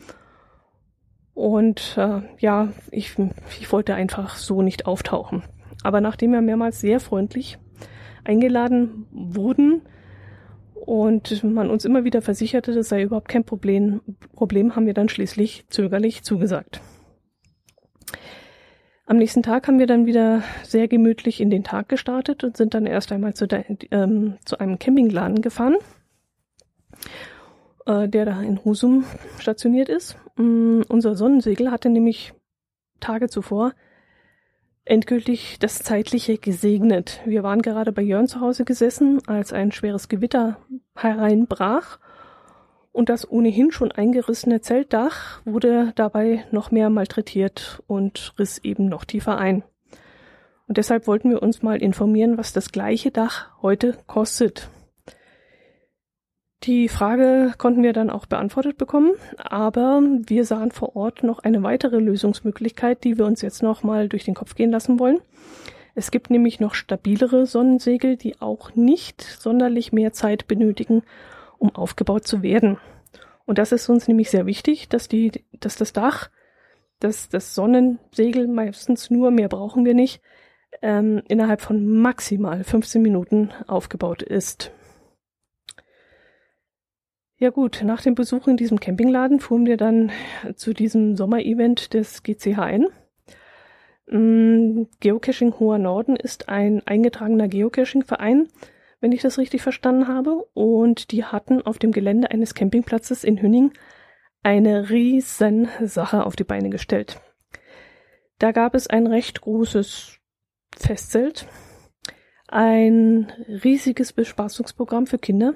Und 1.33 1.97
äh, 1.97 2.21
ja, 2.39 2.69
ich, 2.91 3.17
ich 3.59 3.73
wollte 3.73 3.95
einfach 3.95 4.37
so 4.37 4.61
nicht 4.61 4.85
auftauchen. 4.87 5.43
Aber 5.83 6.03
nachdem 6.03 6.33
wir 6.33 6.43
mehrmals 6.43 6.81
sehr 6.81 7.01
freundlich 7.01 7.59
eingeladen 8.23 9.07
wurden 9.11 9.81
und 10.75 11.43
man 11.43 11.71
uns 11.71 11.87
immer 11.87 12.05
wieder 12.05 12.21
versicherte, 12.21 12.75
das 12.75 12.91
sei 12.91 13.03
überhaupt 13.03 13.29
kein 13.29 13.45
Problem, 13.45 14.03
Problem 14.35 14.77
haben 14.77 14.87
wir 14.87 14.95
dann 14.95 15.09
schließlich 15.09 15.65
zögerlich 15.71 16.23
zugesagt. 16.23 16.83
Am 19.07 19.17
nächsten 19.17 19.43
Tag 19.43 19.67
haben 19.67 19.79
wir 19.79 19.87
dann 19.87 20.07
wieder 20.07 20.43
sehr 20.63 20.89
gemütlich 20.89 21.41
in 21.41 21.51
den 21.51 21.65
Tag 21.65 21.89
gestartet 21.89 22.45
und 22.45 22.57
sind 22.57 22.75
dann 22.75 22.87
erst 22.87 23.13
einmal 23.13 23.35
zu, 23.35 23.47
der, 23.47 23.65
ähm, 23.91 24.39
zu 24.45 24.59
einem 24.59 24.79
Campingladen 24.79 25.43
gefahren 25.43 25.77
äh, 27.87 28.09
der 28.09 28.25
da 28.25 28.41
in 28.43 28.65
Husum 28.65 29.05
stationiert 29.39 29.89
ist. 29.89 30.17
Mm, 30.37 30.83
unser 30.89 31.15
Sonnensegel 31.15 31.71
hatte 31.71 31.89
nämlich 31.89 32.33
Tage 33.01 33.29
zuvor 33.29 33.73
endgültig 34.85 35.59
das 35.61 35.79
Zeitliche 35.79 36.39
gesegnet. 36.39 37.21
Wir 37.25 37.43
waren 37.43 37.63
gerade 37.63 37.93
bei 37.93 38.03
Jörn 38.03 38.27
zu 38.27 38.41
Hause 38.41 38.65
gesessen, 38.65 39.21
als 39.29 39.53
ein 39.53 39.71
schweres 39.71 40.09
Gewitter 40.09 40.59
hereinbrach 40.97 41.99
und 42.93 43.09
das 43.09 43.31
ohnehin 43.31 43.73
schon 43.73 43.91
eingerissene 43.91 44.61
Zeltdach 44.61 45.41
wurde 45.45 45.93
dabei 45.97 46.45
noch 46.51 46.71
mehr 46.71 46.91
malträtiert 46.91 47.83
und 47.87 48.35
riss 48.39 48.59
eben 48.59 48.89
noch 48.89 49.05
tiefer 49.05 49.39
ein. 49.39 49.65
Und 50.69 50.79
deshalb 50.79 51.07
wollten 51.07 51.31
wir 51.31 51.43
uns 51.43 51.63
mal 51.63 51.83
informieren, 51.83 52.39
was 52.39 52.53
das 52.53 52.71
gleiche 52.71 53.11
Dach 53.11 53.51
heute 53.63 53.97
kostet. 54.07 54.69
Die 56.65 56.89
Frage 56.89 57.55
konnten 57.59 57.83
wir 57.83 57.93
dann 57.93 58.09
auch 58.09 58.27
beantwortet 58.27 58.79
bekommen, 58.79 59.13
aber 59.37 60.01
wir 60.27 60.45
sahen 60.45 60.71
vor 60.71 60.95
Ort 60.95 61.25
noch 61.25 61.41
eine 61.41 61.65
weitere 61.65 61.99
Lösungsmöglichkeit, 61.99 63.03
die 63.03 63.19
wir 63.19 63.27
uns 63.27 63.43
jetzt 63.43 63.65
noch 63.65 63.83
mal 63.83 64.09
durch 64.09 64.25
den 64.25 64.35
Kopf 64.35 64.55
gehen 64.55 64.71
lassen 64.71 65.01
wollen. 65.01 65.19
Es 65.95 66.11
gibt 66.13 66.31
nämlich 66.31 66.61
noch 66.61 66.75
stabilere 66.75 67.47
Sonnensegel, 67.47 68.17
die 68.17 68.41
auch 68.41 68.75
nicht 68.77 69.23
sonderlich 69.23 69.93
mehr 69.93 70.13
Zeit 70.13 70.47
benötigen, 70.47 71.03
um 71.63 71.75
aufgebaut 71.77 72.27
zu 72.27 72.43
werden. 72.43 72.79
Und 73.47 73.59
das 73.59 73.71
ist 73.71 73.89
uns 73.89 74.09
nämlich 74.09 74.31
sehr 74.31 74.47
wichtig, 74.47 74.89
dass 74.89 75.07
die, 75.07 75.45
dass 75.53 75.77
das 75.77 75.93
Dach, 75.93 76.29
dass 76.99 77.29
das 77.29 77.55
Sonnensegel 77.55 78.49
meistens 78.49 79.11
nur, 79.11 79.31
mehr 79.31 79.49
brauchen 79.49 79.85
wir 79.85 79.95
nicht, 79.95 80.21
ähm, 80.83 81.23
innerhalb 81.29 81.61
von 81.61 81.87
maximal 81.87 82.65
15 82.65 83.01
Minuten 83.01 83.53
aufgebaut 83.69 84.23
ist. 84.23 84.73
Ja 87.39 87.51
gut, 87.51 87.83
nach 87.85 88.03
dem 88.03 88.17
Besuch 88.17 88.49
in 88.49 88.57
diesem 88.57 88.81
Campingladen 88.81 89.39
fuhren 89.39 89.67
wir 89.67 89.77
dann 89.77 90.11
zu 90.57 90.73
diesem 90.73 91.17
Sommerevent 91.17 91.95
des 91.95 92.25
GCH 92.25 92.59
ein. 92.59 92.87
Mm, 94.07 94.89
Geocaching 94.99 95.55
Hoher 95.61 95.79
Norden 95.79 96.17
ist 96.17 96.49
ein 96.49 96.85
eingetragener 96.87 97.47
Geocaching-Verein, 97.47 98.49
wenn 99.03 99.13
ich 99.13 99.21
das 99.21 99.37
richtig 99.37 99.61
verstanden 99.61 100.09
habe. 100.09 100.47
Und 100.55 101.11
die 101.11 101.25
hatten 101.25 101.61
auf 101.61 101.79
dem 101.79 101.93
Gelände 101.93 102.31
eines 102.31 102.55
Campingplatzes 102.55 103.25
in 103.25 103.43
Hünning 103.43 103.73
eine 104.43 104.89
riesen 104.89 105.69
Sache 105.83 106.25
auf 106.25 106.37
die 106.37 106.45
Beine 106.45 106.71
gestellt. 106.71 107.21
Da 108.39 108.53
gab 108.53 108.75
es 108.75 108.87
ein 108.87 109.07
recht 109.07 109.43
großes 109.43 110.19
Festzelt, 110.75 111.47
ein 112.49 113.31
riesiges 113.49 114.13
Bespaßungsprogramm 114.13 115.07
für 115.07 115.19
Kinder 115.19 115.55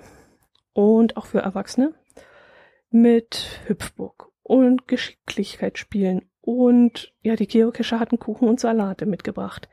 und 0.72 1.16
auch 1.16 1.26
für 1.26 1.40
Erwachsene 1.40 1.94
mit 2.90 3.60
Hüpfburg 3.66 4.30
und 4.42 4.86
Geschicklichkeitsspielen 4.88 6.28
und 6.46 7.12
ja, 7.22 7.34
die 7.34 7.48
Geocacher 7.48 7.98
hatten 7.98 8.20
Kuchen 8.20 8.48
und 8.48 8.60
Salate 8.60 9.04
mitgebracht. 9.04 9.68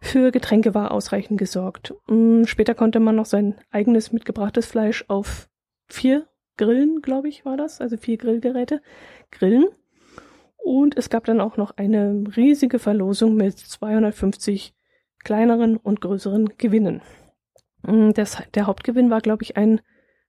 Für 0.00 0.32
Getränke 0.32 0.74
war 0.74 0.90
ausreichend 0.90 1.38
gesorgt. 1.38 1.94
Mm, 2.08 2.42
später 2.44 2.74
konnte 2.74 2.98
man 2.98 3.14
noch 3.14 3.26
sein 3.26 3.54
eigenes 3.70 4.10
mitgebrachtes 4.12 4.66
Fleisch 4.66 5.04
auf 5.06 5.48
vier 5.86 6.26
Grillen, 6.56 7.02
glaube 7.02 7.28
ich, 7.28 7.44
war 7.44 7.56
das, 7.56 7.80
also 7.80 7.96
vier 7.96 8.18
Grillgeräte, 8.18 8.82
grillen. 9.30 9.66
Und 10.56 10.98
es 10.98 11.08
gab 11.08 11.24
dann 11.24 11.40
auch 11.40 11.56
noch 11.56 11.76
eine 11.76 12.24
riesige 12.36 12.80
Verlosung 12.80 13.36
mit 13.36 13.56
250 13.56 14.74
kleineren 15.22 15.76
und 15.76 16.00
größeren 16.00 16.48
Gewinnen. 16.58 17.00
Mm, 17.82 18.10
das, 18.10 18.42
der 18.54 18.66
Hauptgewinn 18.66 19.10
war, 19.10 19.20
glaube 19.20 19.44
ich, 19.44 19.56
ein 19.56 19.80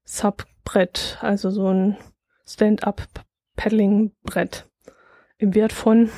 Subbrett, 0.03 1.17
also 1.21 1.49
so 1.49 1.65
ein 1.65 1.97
Stand-up-Paddling-Brett 2.45 4.68
im 5.39 5.55
Wert 5.55 5.73
von, 5.73 6.09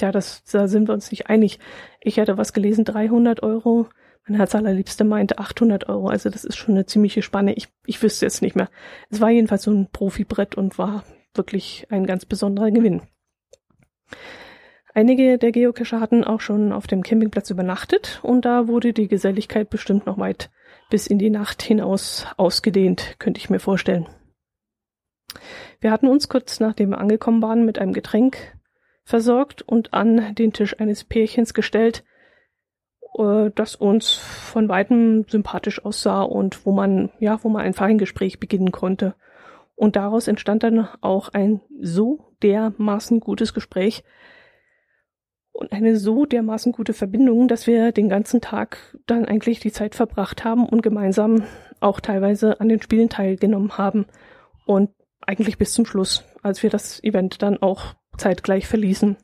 ja, 0.00 0.12
das, 0.12 0.44
da 0.44 0.68
sind 0.68 0.88
wir 0.88 0.92
uns 0.92 1.10
nicht 1.10 1.28
einig. 1.28 1.58
Ich 2.00 2.18
hätte 2.18 2.36
was 2.36 2.52
gelesen, 2.52 2.84
300 2.84 3.42
Euro. 3.42 3.88
Mein 4.26 4.36
Herz 4.36 4.54
allerliebste 4.54 5.04
meinte 5.04 5.38
800 5.38 5.88
Euro. 5.88 6.08
Also 6.08 6.28
das 6.28 6.44
ist 6.44 6.56
schon 6.56 6.74
eine 6.74 6.86
ziemliche 6.86 7.22
Spanne. 7.22 7.54
Ich, 7.54 7.68
ich 7.86 8.02
wüsste 8.02 8.26
jetzt 8.26 8.42
nicht 8.42 8.54
mehr. 8.54 8.68
Es 9.10 9.20
war 9.20 9.30
jedenfalls 9.30 9.62
so 9.62 9.70
ein 9.70 9.88
Profibrett 9.90 10.56
und 10.56 10.78
war 10.78 11.04
wirklich 11.34 11.86
ein 11.88 12.04
ganz 12.04 12.26
besonderer 12.26 12.70
Gewinn. 12.70 13.02
Einige 14.94 15.38
der 15.38 15.52
Geocacher 15.52 16.00
hatten 16.00 16.22
auch 16.22 16.40
schon 16.40 16.70
auf 16.70 16.86
dem 16.86 17.02
Campingplatz 17.02 17.48
übernachtet 17.48 18.20
und 18.22 18.44
da 18.44 18.68
wurde 18.68 18.92
die 18.92 19.08
Geselligkeit 19.08 19.70
bestimmt 19.70 20.04
noch 20.04 20.18
weit 20.18 20.50
bis 20.90 21.06
in 21.06 21.18
die 21.18 21.30
Nacht 21.30 21.62
hinaus 21.62 22.26
ausgedehnt, 22.36 23.16
könnte 23.18 23.38
ich 23.38 23.48
mir 23.48 23.60
vorstellen. 23.60 24.06
Wir 25.82 25.90
hatten 25.90 26.06
uns 26.06 26.28
kurz 26.28 26.60
nachdem 26.60 26.90
wir 26.90 26.98
angekommen 26.98 27.42
waren 27.42 27.64
mit 27.64 27.78
einem 27.80 27.92
Getränk 27.92 28.56
versorgt 29.04 29.62
und 29.62 29.92
an 29.92 30.32
den 30.36 30.52
Tisch 30.52 30.78
eines 30.78 31.02
Pärchens 31.02 31.54
gestellt, 31.54 32.04
äh, 33.18 33.50
das 33.56 33.74
uns 33.74 34.12
von 34.12 34.68
weitem 34.68 35.26
sympathisch 35.28 35.84
aussah 35.84 36.22
und 36.22 36.64
wo 36.64 36.70
man, 36.70 37.10
ja, 37.18 37.42
wo 37.42 37.48
man 37.48 37.62
einfach 37.62 37.86
ein 37.86 37.98
Gespräch 37.98 38.38
beginnen 38.38 38.70
konnte. 38.70 39.16
Und 39.74 39.96
daraus 39.96 40.28
entstand 40.28 40.62
dann 40.62 40.88
auch 41.00 41.30
ein 41.30 41.60
so 41.80 42.32
dermaßen 42.44 43.18
gutes 43.18 43.52
Gespräch 43.52 44.04
und 45.50 45.72
eine 45.72 45.96
so 45.96 46.26
dermaßen 46.26 46.70
gute 46.70 46.92
Verbindung, 46.92 47.48
dass 47.48 47.66
wir 47.66 47.90
den 47.90 48.08
ganzen 48.08 48.40
Tag 48.40 48.78
dann 49.06 49.24
eigentlich 49.24 49.58
die 49.58 49.72
Zeit 49.72 49.96
verbracht 49.96 50.44
haben 50.44 50.64
und 50.64 50.82
gemeinsam 50.82 51.42
auch 51.80 51.98
teilweise 51.98 52.60
an 52.60 52.68
den 52.68 52.80
Spielen 52.80 53.08
teilgenommen 53.08 53.76
haben. 53.76 54.06
Und 54.64 54.90
eigentlich 55.26 55.58
bis 55.58 55.72
zum 55.72 55.86
Schluss, 55.86 56.24
als 56.42 56.62
wir 56.62 56.70
das 56.70 57.02
Event 57.02 57.42
dann 57.42 57.60
auch 57.60 57.94
zeitgleich 58.16 58.66
verließen. 58.66 59.16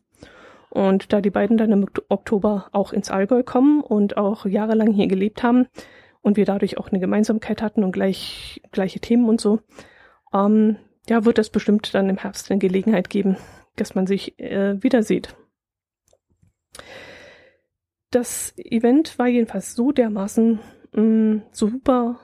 Und 0.71 1.13
da 1.13 1.21
die 1.21 1.31
beiden 1.31 1.57
dann 1.57 1.73
im 1.73 1.87
Oktober 2.09 2.69
auch 2.73 2.93
ins 2.93 3.11
Allgäu 3.11 3.43
kommen 3.43 3.81
und 3.81 4.17
auch 4.17 4.45
jahrelang 4.45 4.93
hier 4.93 5.09
gelebt 5.09 5.43
haben 5.43 5.67
und 6.21 6.37
wir 6.37 6.45
dadurch 6.45 6.79
auch 6.79 6.89
eine 6.89 7.01
Gemeinsamkeit 7.01 7.63
hatten 7.63 7.85
und 7.85 7.93
gleich, 7.93 8.61
gleiche 8.71 9.01
Themen 9.01 9.29
und 9.29 9.41
so, 9.41 9.61
ähm, 10.35 10.77
ja, 11.09 11.25
wird 11.25 11.39
es 11.39 11.49
bestimmt 11.49 11.95
dann 11.95 12.11
im 12.11 12.19
Herbst 12.19 12.51
eine 12.51 12.59
Gelegenheit 12.59 13.09
geben, 13.09 13.39
dass 13.77 13.95
man 13.95 14.07
sich 14.07 14.39
äh, 14.39 14.83
wieder 14.83 15.03
sieht. 15.03 15.35
Das 18.11 18.55
Event 18.59 19.19
war 19.19 19.27
jedenfalls 19.27 19.75
so 19.75 19.93
dermaßen 19.93 20.61
mh, 20.93 21.03
mm, 21.03 21.43
super 21.51 22.21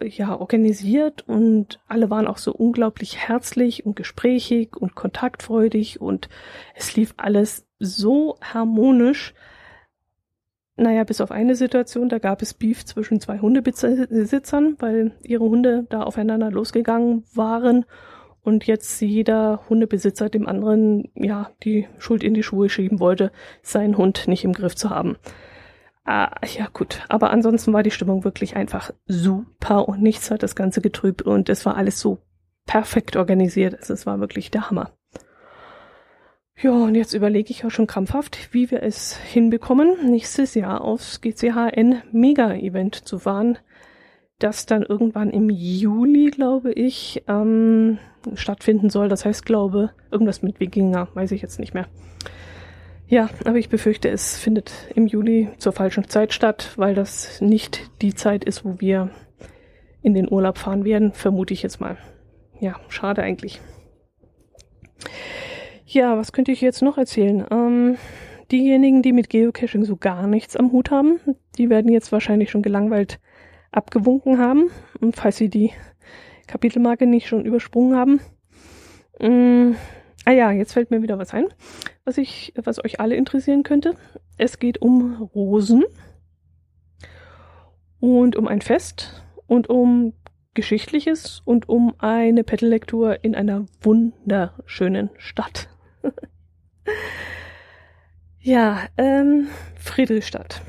ja 0.00 0.38
organisiert 0.38 1.26
und 1.26 1.80
alle 1.88 2.10
waren 2.10 2.26
auch 2.26 2.38
so 2.38 2.52
unglaublich 2.52 3.16
herzlich 3.16 3.86
und 3.86 3.96
gesprächig 3.96 4.76
und 4.76 4.94
kontaktfreudig 4.94 6.00
und 6.00 6.28
es 6.74 6.96
lief 6.96 7.14
alles 7.16 7.66
so 7.78 8.38
harmonisch. 8.42 9.34
Naja, 10.76 11.04
bis 11.04 11.22
auf 11.22 11.30
eine 11.30 11.54
Situation, 11.54 12.10
da 12.10 12.18
gab 12.18 12.42
es 12.42 12.52
Beef 12.52 12.84
zwischen 12.84 13.20
zwei 13.20 13.38
Hundebesitzern, 13.38 14.76
weil 14.78 15.12
ihre 15.22 15.44
Hunde 15.44 15.86
da 15.88 16.02
aufeinander 16.02 16.50
losgegangen 16.50 17.24
waren 17.34 17.86
und 18.42 18.66
jetzt 18.66 19.00
jeder 19.00 19.62
Hundebesitzer 19.70 20.28
dem 20.28 20.46
anderen 20.46 21.10
ja 21.14 21.50
die 21.64 21.88
Schuld 21.98 22.22
in 22.22 22.34
die 22.34 22.42
Schuhe 22.42 22.68
schieben 22.68 23.00
wollte, 23.00 23.32
seinen 23.62 23.96
Hund 23.96 24.28
nicht 24.28 24.44
im 24.44 24.52
Griff 24.52 24.76
zu 24.76 24.90
haben. 24.90 25.16
Ah, 26.08 26.30
ja 26.56 26.68
gut, 26.72 27.02
aber 27.08 27.30
ansonsten 27.30 27.72
war 27.72 27.82
die 27.82 27.90
Stimmung 27.90 28.22
wirklich 28.22 28.54
einfach 28.54 28.92
super 29.06 29.88
und 29.88 30.00
nichts 30.00 30.30
hat 30.30 30.44
das 30.44 30.54
Ganze 30.54 30.80
getrübt 30.80 31.22
und 31.22 31.48
es 31.48 31.66
war 31.66 31.76
alles 31.76 31.98
so 31.98 32.18
perfekt 32.64 33.16
organisiert. 33.16 33.74
Also 33.74 33.92
es 33.92 34.06
war 34.06 34.20
wirklich 34.20 34.52
der 34.52 34.70
Hammer. 34.70 34.92
Ja, 36.62 36.70
und 36.70 36.94
jetzt 36.94 37.12
überlege 37.12 37.50
ich 37.50 37.64
auch 37.64 37.70
schon 37.70 37.88
krampfhaft, 37.88 38.54
wie 38.54 38.70
wir 38.70 38.84
es 38.84 39.16
hinbekommen, 39.16 40.08
nächstes 40.08 40.54
Jahr 40.54 40.80
aufs 40.80 41.20
GCHN 41.20 42.02
Mega-Event 42.12 42.94
zu 42.94 43.18
fahren, 43.18 43.58
das 44.38 44.64
dann 44.64 44.82
irgendwann 44.82 45.30
im 45.30 45.50
Juli, 45.50 46.30
glaube 46.30 46.72
ich, 46.72 47.24
ähm, 47.26 47.98
stattfinden 48.34 48.90
soll. 48.90 49.08
Das 49.08 49.24
heißt, 49.24 49.44
glaube, 49.44 49.90
irgendwas 50.12 50.42
mit 50.42 50.60
Wikinger, 50.60 51.08
weiß 51.14 51.32
ich 51.32 51.42
jetzt 51.42 51.58
nicht 51.58 51.74
mehr. 51.74 51.88
Ja, 53.08 53.30
aber 53.44 53.58
ich 53.58 53.68
befürchte, 53.68 54.08
es 54.08 54.36
findet 54.36 54.72
im 54.94 55.06
Juli 55.06 55.48
zur 55.58 55.72
falschen 55.72 56.08
Zeit 56.08 56.32
statt, 56.32 56.72
weil 56.76 56.94
das 56.94 57.40
nicht 57.40 57.90
die 58.02 58.14
Zeit 58.14 58.44
ist, 58.44 58.64
wo 58.64 58.80
wir 58.80 59.10
in 60.02 60.14
den 60.14 60.30
Urlaub 60.30 60.58
fahren 60.58 60.84
werden, 60.84 61.12
vermute 61.12 61.54
ich 61.54 61.62
jetzt 61.62 61.80
mal. 61.80 61.96
Ja, 62.60 62.80
schade 62.88 63.22
eigentlich. 63.22 63.60
Ja, 65.84 66.16
was 66.16 66.32
könnte 66.32 66.50
ich 66.50 66.60
jetzt 66.60 66.82
noch 66.82 66.98
erzählen? 66.98 67.46
Ähm, 67.50 67.96
diejenigen, 68.50 69.02
die 69.02 69.12
mit 69.12 69.30
Geocaching 69.30 69.84
so 69.84 69.96
gar 69.96 70.26
nichts 70.26 70.56
am 70.56 70.72
Hut 70.72 70.90
haben, 70.90 71.20
die 71.58 71.70
werden 71.70 71.92
jetzt 71.92 72.10
wahrscheinlich 72.10 72.50
schon 72.50 72.62
gelangweilt 72.62 73.20
abgewunken 73.70 74.38
haben. 74.38 74.70
Falls 75.12 75.36
sie 75.36 75.48
die 75.48 75.72
Kapitelmarke 76.46 77.06
nicht 77.06 77.28
schon 77.28 77.44
übersprungen 77.44 77.96
haben. 77.96 78.20
Ähm, 79.20 79.76
ah 80.26 80.32
ja, 80.32 80.50
jetzt 80.52 80.74
fällt 80.74 80.90
mir 80.90 81.00
wieder 81.00 81.18
was 81.18 81.32
ein 81.32 81.46
was 82.06 82.16
ich, 82.16 82.54
was 82.56 82.82
euch 82.82 83.00
alle 83.00 83.16
interessieren 83.16 83.64
könnte. 83.64 83.94
Es 84.38 84.58
geht 84.58 84.80
um 84.80 85.28
Rosen 85.34 85.84
und 88.00 88.36
um 88.36 88.46
ein 88.48 88.62
Fest 88.62 89.22
und 89.46 89.68
um 89.68 90.14
Geschichtliches 90.54 91.42
und 91.44 91.68
um 91.68 91.94
eine 91.98 92.44
Petal-Lektur 92.44 93.22
in 93.22 93.34
einer 93.34 93.66
wunderschönen 93.82 95.10
Stadt. 95.18 95.68
ja, 98.40 98.86
ähm, 98.96 99.48
Friedrichstadt. 99.74 100.62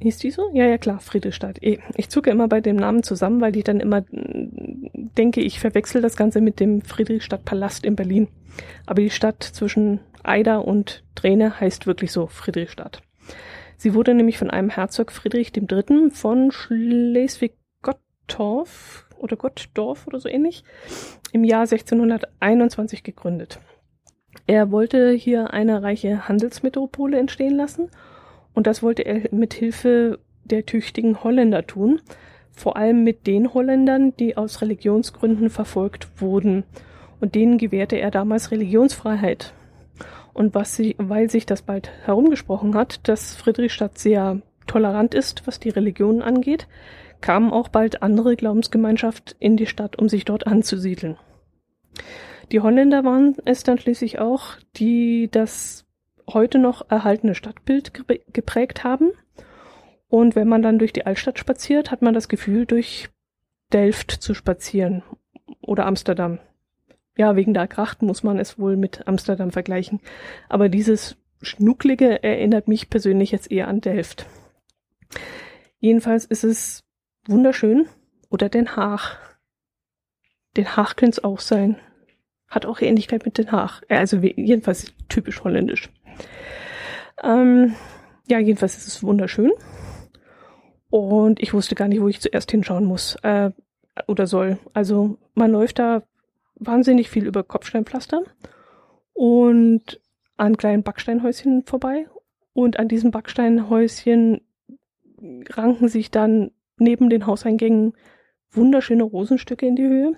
Hieß 0.00 0.18
die 0.18 0.30
so? 0.30 0.50
Ja, 0.54 0.66
ja, 0.66 0.78
klar, 0.78 0.98
Friedrichstadt. 0.98 1.62
Eh, 1.62 1.78
ich 1.94 2.08
zucke 2.08 2.30
immer 2.30 2.48
bei 2.48 2.62
dem 2.62 2.76
Namen 2.76 3.02
zusammen, 3.02 3.42
weil 3.42 3.54
ich 3.54 3.64
dann 3.64 3.80
immer 3.80 4.00
mm, 4.00 5.10
denke, 5.16 5.42
ich 5.42 5.60
verwechsel 5.60 6.00
das 6.00 6.16
Ganze 6.16 6.40
mit 6.40 6.58
dem 6.58 6.80
Friedrichstadtpalast 6.80 7.84
in 7.84 7.96
Berlin. 7.96 8.28
Aber 8.86 9.02
die 9.02 9.10
Stadt 9.10 9.42
zwischen 9.42 10.00
Eider 10.22 10.66
und 10.66 11.04
Träne 11.14 11.60
heißt 11.60 11.86
wirklich 11.86 12.12
so 12.12 12.26
Friedrichstadt. 12.26 13.02
Sie 13.76 13.92
wurde 13.94 14.14
nämlich 14.14 14.38
von 14.38 14.48
einem 14.50 14.70
Herzog 14.70 15.12
Friedrich 15.12 15.52
III. 15.54 16.08
von 16.10 16.50
Schleswig-Gottorf 16.50 19.06
oder 19.18 19.36
Gottdorf 19.36 20.06
oder 20.06 20.18
so 20.18 20.30
ähnlich 20.30 20.64
im 21.32 21.44
Jahr 21.44 21.60
1621 21.62 23.02
gegründet. 23.02 23.58
Er 24.46 24.70
wollte 24.70 25.10
hier 25.12 25.52
eine 25.52 25.82
reiche 25.82 26.26
Handelsmetropole 26.26 27.18
entstehen 27.18 27.56
lassen 27.56 27.90
und 28.60 28.66
das 28.66 28.82
wollte 28.82 29.06
er 29.06 29.22
mit 29.30 29.54
Hilfe 29.54 30.18
der 30.44 30.66
tüchtigen 30.66 31.24
Holländer 31.24 31.66
tun, 31.66 31.98
vor 32.52 32.76
allem 32.76 33.04
mit 33.04 33.26
den 33.26 33.54
Holländern, 33.54 34.14
die 34.18 34.36
aus 34.36 34.60
Religionsgründen 34.60 35.48
verfolgt 35.48 36.20
wurden. 36.20 36.64
Und 37.22 37.34
denen 37.34 37.56
gewährte 37.56 37.96
er 37.96 38.10
damals 38.10 38.50
Religionsfreiheit. 38.50 39.54
Und 40.34 40.54
was 40.54 40.76
sie, 40.76 40.94
weil 40.98 41.30
sich 41.30 41.46
das 41.46 41.62
bald 41.62 41.90
herumgesprochen 42.04 42.74
hat, 42.74 43.08
dass 43.08 43.34
Friedrichstadt 43.34 43.96
sehr 43.96 44.42
tolerant 44.66 45.14
ist, 45.14 45.46
was 45.46 45.58
die 45.58 45.70
Religion 45.70 46.20
angeht, 46.20 46.68
kamen 47.22 47.52
auch 47.52 47.68
bald 47.68 48.02
andere 48.02 48.36
Glaubensgemeinschaften 48.36 49.36
in 49.38 49.56
die 49.56 49.64
Stadt, 49.64 49.98
um 49.98 50.10
sich 50.10 50.26
dort 50.26 50.46
anzusiedeln. 50.46 51.16
Die 52.52 52.60
Holländer 52.60 53.04
waren 53.04 53.36
es 53.46 53.62
dann 53.62 53.78
schließlich 53.78 54.18
auch, 54.18 54.56
die 54.76 55.30
das 55.30 55.86
heute 56.34 56.58
noch 56.58 56.90
erhaltene 56.90 57.34
Stadtbild 57.34 57.92
geprägt 58.32 58.84
haben. 58.84 59.10
Und 60.08 60.34
wenn 60.34 60.48
man 60.48 60.62
dann 60.62 60.78
durch 60.78 60.92
die 60.92 61.06
Altstadt 61.06 61.38
spaziert, 61.38 61.90
hat 61.90 62.02
man 62.02 62.14
das 62.14 62.28
Gefühl, 62.28 62.66
durch 62.66 63.08
Delft 63.72 64.10
zu 64.10 64.34
spazieren 64.34 65.02
oder 65.60 65.86
Amsterdam. 65.86 66.38
Ja, 67.16 67.36
wegen 67.36 67.54
der 67.54 67.68
Krachten 67.68 68.06
muss 68.06 68.22
man 68.22 68.38
es 68.38 68.58
wohl 68.58 68.76
mit 68.76 69.06
Amsterdam 69.06 69.50
vergleichen. 69.50 70.00
Aber 70.48 70.68
dieses 70.68 71.16
Schnucklige 71.42 72.22
erinnert 72.22 72.68
mich 72.68 72.90
persönlich 72.90 73.30
jetzt 73.30 73.50
eher 73.50 73.68
an 73.68 73.80
Delft. 73.80 74.26
Jedenfalls 75.78 76.24
ist 76.24 76.44
es 76.44 76.84
wunderschön. 77.26 77.86
Oder 78.30 78.48
Den 78.48 78.76
Haag. 78.76 79.18
Den 80.56 80.76
Haag 80.76 80.96
könnte 80.96 81.18
es 81.18 81.24
auch 81.24 81.40
sein. 81.40 81.76
Hat 82.48 82.66
auch 82.66 82.80
Ähnlichkeit 82.80 83.24
mit 83.24 83.38
Den 83.38 83.52
Haag. 83.52 83.82
Also 83.88 84.18
jedenfalls 84.18 84.92
typisch 85.08 85.42
holländisch. 85.42 85.90
Ähm, 87.22 87.74
ja, 88.28 88.38
jedenfalls 88.38 88.76
ist 88.76 88.88
es 88.88 89.02
wunderschön. 89.02 89.50
Und 90.90 91.40
ich 91.40 91.54
wusste 91.54 91.74
gar 91.74 91.88
nicht, 91.88 92.00
wo 92.00 92.08
ich 92.08 92.20
zuerst 92.20 92.50
hinschauen 92.50 92.84
muss 92.84 93.16
äh, 93.22 93.50
oder 94.06 94.26
soll. 94.26 94.58
Also 94.72 95.18
man 95.34 95.52
läuft 95.52 95.78
da 95.78 96.02
wahnsinnig 96.56 97.10
viel 97.10 97.26
über 97.26 97.42
Kopfsteinpflaster 97.42 98.22
und 99.12 100.00
an 100.36 100.56
kleinen 100.56 100.82
Backsteinhäuschen 100.82 101.64
vorbei. 101.64 102.06
Und 102.52 102.78
an 102.78 102.88
diesen 102.88 103.10
Backsteinhäuschen 103.10 104.40
ranken 105.50 105.88
sich 105.88 106.10
dann 106.10 106.50
neben 106.78 107.10
den 107.10 107.26
Hauseingängen 107.26 107.94
wunderschöne 108.50 109.04
Rosenstücke 109.04 109.66
in 109.66 109.76
die 109.76 109.86
Höhe. 109.86 110.16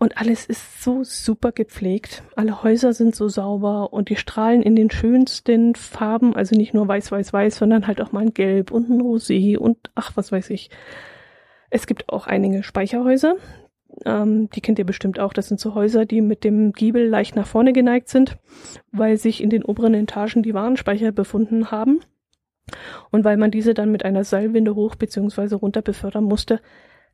Und 0.00 0.16
alles 0.16 0.46
ist 0.46 0.82
so 0.82 1.02
super 1.02 1.50
gepflegt. 1.50 2.22
Alle 2.36 2.62
Häuser 2.62 2.92
sind 2.92 3.16
so 3.16 3.28
sauber 3.28 3.92
und 3.92 4.10
die 4.10 4.16
strahlen 4.16 4.62
in 4.62 4.76
den 4.76 4.90
schönsten 4.90 5.74
Farben, 5.74 6.36
also 6.36 6.54
nicht 6.54 6.72
nur 6.72 6.86
weiß, 6.86 7.10
weiß, 7.10 7.32
weiß, 7.32 7.56
sondern 7.56 7.88
halt 7.88 8.00
auch 8.00 8.12
mal 8.12 8.20
ein 8.20 8.34
Gelb 8.34 8.70
und 8.70 8.88
ein 8.88 9.02
Rosé 9.02 9.58
und 9.58 9.90
ach, 9.96 10.12
was 10.14 10.30
weiß 10.30 10.50
ich. 10.50 10.70
Es 11.70 11.88
gibt 11.88 12.08
auch 12.10 12.28
einige 12.28 12.62
Speicherhäuser. 12.62 13.36
Ähm, 14.04 14.48
die 14.50 14.60
kennt 14.60 14.78
ihr 14.78 14.86
bestimmt 14.86 15.18
auch. 15.18 15.32
Das 15.32 15.48
sind 15.48 15.58
so 15.58 15.74
Häuser, 15.74 16.06
die 16.06 16.20
mit 16.20 16.44
dem 16.44 16.72
Giebel 16.72 17.08
leicht 17.08 17.34
nach 17.34 17.46
vorne 17.46 17.72
geneigt 17.72 18.08
sind, 18.08 18.38
weil 18.92 19.16
sich 19.16 19.42
in 19.42 19.50
den 19.50 19.64
oberen 19.64 19.94
Etagen 19.94 20.44
die 20.44 20.54
Warenspeicher 20.54 21.10
befunden 21.10 21.72
haben. 21.72 22.00
Und 23.10 23.24
weil 23.24 23.36
man 23.36 23.50
diese 23.50 23.74
dann 23.74 23.90
mit 23.90 24.04
einer 24.04 24.22
Seilwinde 24.24 24.74
hoch 24.74 24.94
bzw. 24.94 25.56
runter 25.56 25.82
befördern 25.82 26.24
musste, 26.24 26.60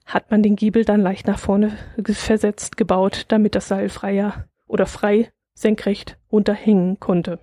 hat 0.05 0.31
man 0.31 0.43
den 0.43 0.57
Giebel 0.57 0.85
dann 0.85 1.01
leicht 1.01 1.27
nach 1.27 1.39
vorne 1.39 1.73
versetzt 2.05 2.77
gebaut, 2.77 3.27
damit 3.29 3.55
das 3.55 3.69
Seil 3.69 3.89
freier 3.89 4.47
oder 4.67 4.87
frei 4.87 5.31
senkrecht 5.55 6.19
runterhängen 6.31 7.01
konnte. 7.01 7.39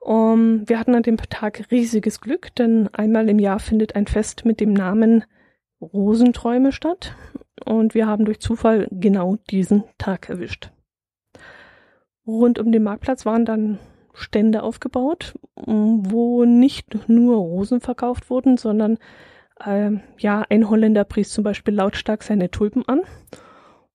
Um, 0.00 0.68
wir 0.68 0.80
hatten 0.80 0.96
an 0.96 1.04
dem 1.04 1.16
Tag 1.16 1.70
riesiges 1.70 2.20
Glück, 2.20 2.54
denn 2.56 2.88
einmal 2.92 3.28
im 3.28 3.38
Jahr 3.38 3.60
findet 3.60 3.94
ein 3.94 4.06
Fest 4.06 4.44
mit 4.44 4.58
dem 4.58 4.72
Namen 4.72 5.24
Rosenträume 5.80 6.72
statt 6.72 7.14
und 7.64 7.94
wir 7.94 8.06
haben 8.06 8.24
durch 8.24 8.40
Zufall 8.40 8.88
genau 8.90 9.36
diesen 9.50 9.84
Tag 9.98 10.28
erwischt. 10.28 10.72
Rund 12.26 12.58
um 12.58 12.72
den 12.72 12.82
Marktplatz 12.82 13.26
waren 13.26 13.44
dann 13.44 13.78
Stände 14.14 14.62
aufgebaut, 14.62 15.34
wo 15.56 16.44
nicht 16.44 17.08
nur 17.08 17.36
Rosen 17.36 17.80
verkauft 17.80 18.30
wurden, 18.30 18.56
sondern 18.56 18.98
äh, 19.66 19.90
ja, 20.18 20.44
ein 20.48 20.68
Holländer 20.68 21.04
pries 21.04 21.30
zum 21.30 21.44
Beispiel 21.44 21.74
lautstark 21.74 22.22
seine 22.22 22.50
Tulpen 22.50 22.86
an. 22.86 23.02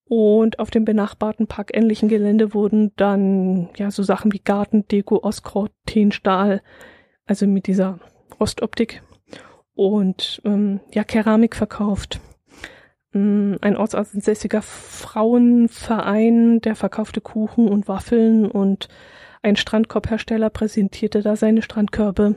Und 0.10 0.60
auf 0.60 0.72
dem 0.72 0.86
benachbarten 0.86 1.48
parkähnlichen 1.48 2.08
Gelände 2.08 2.54
wurden 2.54 2.94
dann 2.96 3.70
ja 3.76 3.92
so 3.92 4.04
Sachen 4.04 4.32
wie 4.32 4.40
Gartendeko, 4.40 5.20
Ostkraut, 5.22 5.72
Teenstahl, 5.86 6.62
also 7.26 7.46
mit 7.46 7.68
dieser 7.68 8.00
Rostoptik 8.40 9.04
und 9.76 10.42
ähm, 10.46 10.80
ja 10.94 11.04
Keramik 11.04 11.56
verkauft. 11.56 12.22
Ähm, 13.14 13.58
ein 13.62 13.76
ortsansässiger 13.76 14.62
Frauenverein, 14.62 16.62
der 16.62 16.76
verkaufte 16.76 17.22
Kuchen 17.22 17.68
und 17.68 17.88
Waffeln 17.88 18.50
und 18.50 18.88
ein 19.44 19.56
Strandkorbhersteller 19.56 20.50
präsentierte 20.50 21.22
da 21.22 21.36
seine 21.36 21.62
Strandkörbe. 21.62 22.36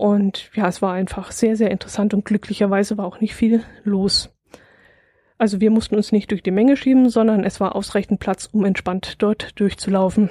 Und 0.00 0.50
ja, 0.54 0.66
es 0.66 0.80
war 0.80 0.94
einfach 0.94 1.30
sehr, 1.30 1.56
sehr 1.56 1.70
interessant 1.70 2.14
und 2.14 2.24
glücklicherweise 2.24 2.96
war 2.96 3.04
auch 3.04 3.20
nicht 3.20 3.34
viel 3.34 3.62
los. 3.84 4.34
Also 5.36 5.60
wir 5.60 5.70
mussten 5.70 5.94
uns 5.94 6.10
nicht 6.10 6.30
durch 6.30 6.42
die 6.42 6.50
Menge 6.50 6.78
schieben, 6.78 7.10
sondern 7.10 7.44
es 7.44 7.60
war 7.60 7.76
ausreichend 7.76 8.18
Platz, 8.18 8.48
um 8.50 8.64
entspannt 8.64 9.16
dort 9.18 9.60
durchzulaufen. 9.60 10.30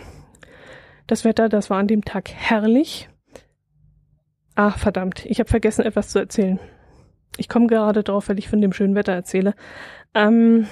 Das 1.06 1.24
Wetter, 1.24 1.50
das 1.50 1.70
war 1.70 1.78
an 1.78 1.86
dem 1.86 2.04
Tag 2.04 2.32
herrlich. 2.32 3.10
Ah, 4.56 4.72
verdammt, 4.72 5.24
ich 5.28 5.40
habe 5.40 5.52
vergessen, 5.52 5.86
etwas 5.86 6.10
zu 6.10 6.18
erzählen. 6.18 6.60
Ich 7.38 7.48
komme 7.48 7.68
gerade 7.68 8.04
drauf, 8.04 8.28
weil 8.28 8.40
ich 8.40 8.50
von 8.50 8.62
dem 8.62 8.74
schönen 8.74 8.96
Wetter 8.96 9.14
erzähle. 9.14 9.54
Ähm, 10.16 10.66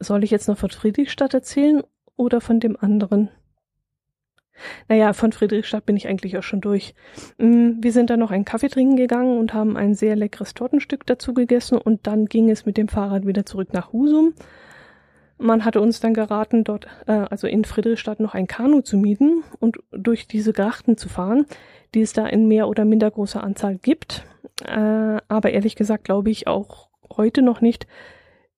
soll 0.00 0.24
ich 0.24 0.32
jetzt 0.32 0.48
noch 0.48 0.58
von 0.58 0.70
Friedrichstadt 0.70 1.32
erzählen 1.32 1.84
oder 2.16 2.40
von 2.40 2.58
dem 2.58 2.76
anderen? 2.76 3.30
Naja, 4.88 5.12
von 5.12 5.32
Friedrichstadt 5.32 5.86
bin 5.86 5.96
ich 5.96 6.08
eigentlich 6.08 6.36
auch 6.38 6.42
schon 6.42 6.60
durch. 6.60 6.94
Mm, 7.38 7.72
wir 7.80 7.92
sind 7.92 8.10
dann 8.10 8.20
noch 8.20 8.30
einen 8.30 8.44
Kaffee 8.44 8.68
trinken 8.68 8.96
gegangen 8.96 9.38
und 9.38 9.54
haben 9.54 9.76
ein 9.76 9.94
sehr 9.94 10.16
leckeres 10.16 10.54
Tortenstück 10.54 11.06
dazu 11.06 11.34
gegessen 11.34 11.78
und 11.78 12.06
dann 12.06 12.26
ging 12.26 12.50
es 12.50 12.66
mit 12.66 12.76
dem 12.76 12.88
Fahrrad 12.88 13.26
wieder 13.26 13.46
zurück 13.46 13.72
nach 13.72 13.92
Husum. 13.92 14.34
Man 15.38 15.64
hatte 15.64 15.80
uns 15.80 16.00
dann 16.00 16.12
geraten, 16.12 16.64
dort, 16.64 16.86
äh, 17.06 17.12
also 17.12 17.46
in 17.46 17.64
Friedrichstadt 17.64 18.20
noch 18.20 18.34
ein 18.34 18.46
Kanu 18.46 18.82
zu 18.82 18.98
mieten 18.98 19.42
und 19.58 19.78
durch 19.90 20.26
diese 20.26 20.52
Grachten 20.52 20.98
zu 20.98 21.08
fahren, 21.08 21.46
die 21.94 22.02
es 22.02 22.12
da 22.12 22.26
in 22.26 22.46
mehr 22.46 22.68
oder 22.68 22.84
minder 22.84 23.10
großer 23.10 23.42
Anzahl 23.42 23.76
gibt. 23.76 24.24
Äh, 24.66 25.18
aber 25.28 25.50
ehrlich 25.50 25.76
gesagt 25.76 26.04
glaube 26.04 26.30
ich 26.30 26.46
auch 26.46 26.90
heute 27.16 27.40
noch 27.42 27.60
nicht, 27.62 27.86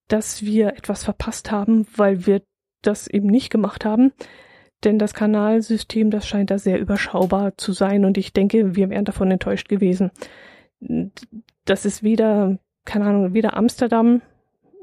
dass 0.09 0.43
wir 0.43 0.69
etwas 0.71 1.05
verpasst 1.05 1.51
haben, 1.51 1.87
weil 1.97 2.27
wir 2.27 2.43
das 2.83 3.07
eben 3.07 3.29
nicht 3.29 3.51
gemacht 3.51 3.85
haben. 3.85 4.13
Denn 4.85 4.99
das 4.99 5.15
Kanalsystem, 5.15 6.11
das 6.11 6.27
scheint 6.27 6.51
da 6.51 6.59
sehr 6.59 6.81
überschaubar 6.81 7.57
zu 7.57 7.73
sein 7.73 8.05
und 8.05 8.19
ich 8.19 8.33
denke, 8.33 8.75
wir 8.75 8.91
wären 8.91 9.05
davon 9.05 9.31
enttäuscht 9.31 9.69
gewesen. 9.69 10.11
Das 11.65 11.85
ist 11.85 12.03
weder, 12.03 12.59
keine 12.85 13.07
Ahnung, 13.07 13.35
weder 13.35 13.57
Amsterdam, 13.57 14.23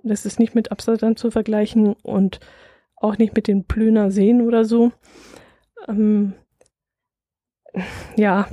das 0.04 0.26
ist 0.26 0.40
nicht 0.40 0.56
mit 0.56 0.72
Amsterdam 0.72 1.18
zu 1.18 1.32
vergleichen 1.32 1.94
und 2.02 2.40
auch 2.96 3.18
nicht 3.18 3.36
mit 3.36 3.48
den 3.48 3.66
Plöner 3.66 4.12
Seen 4.12 4.42
oder 4.42 4.64
so. 4.64 4.92
Ähm, 5.88 6.34
ja, 8.16 8.48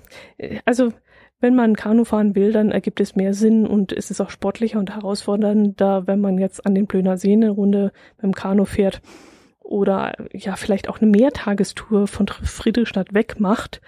also 0.64 0.92
wenn 1.38 1.54
man 1.54 1.76
Kanu 1.76 2.04
fahren 2.04 2.34
will, 2.34 2.52
dann 2.52 2.72
ergibt 2.72 3.00
es 3.00 3.14
mehr 3.14 3.34
Sinn 3.34 3.66
und 3.66 3.92
es 3.92 4.10
ist 4.10 4.20
auch 4.20 4.30
sportlicher 4.30 4.78
und 4.78 4.94
herausfordernder, 4.94 6.06
wenn 6.06 6.20
man 6.20 6.38
jetzt 6.38 6.66
an 6.66 6.74
den 6.74 6.88
Plöner 6.88 7.16
Seen 7.18 7.44
eine 7.44 7.52
Runde 7.52 7.92
mit 8.16 8.24
dem 8.24 8.34
Kanu 8.34 8.64
fährt 8.64 9.00
oder 9.66 10.14
ja 10.32 10.56
vielleicht 10.56 10.88
auch 10.88 11.00
eine 11.00 11.10
Mehrtagestour 11.10 12.06
von 12.06 12.28
Friedrichstadt 12.28 13.14
weg 13.14 13.40
macht. 13.40 13.80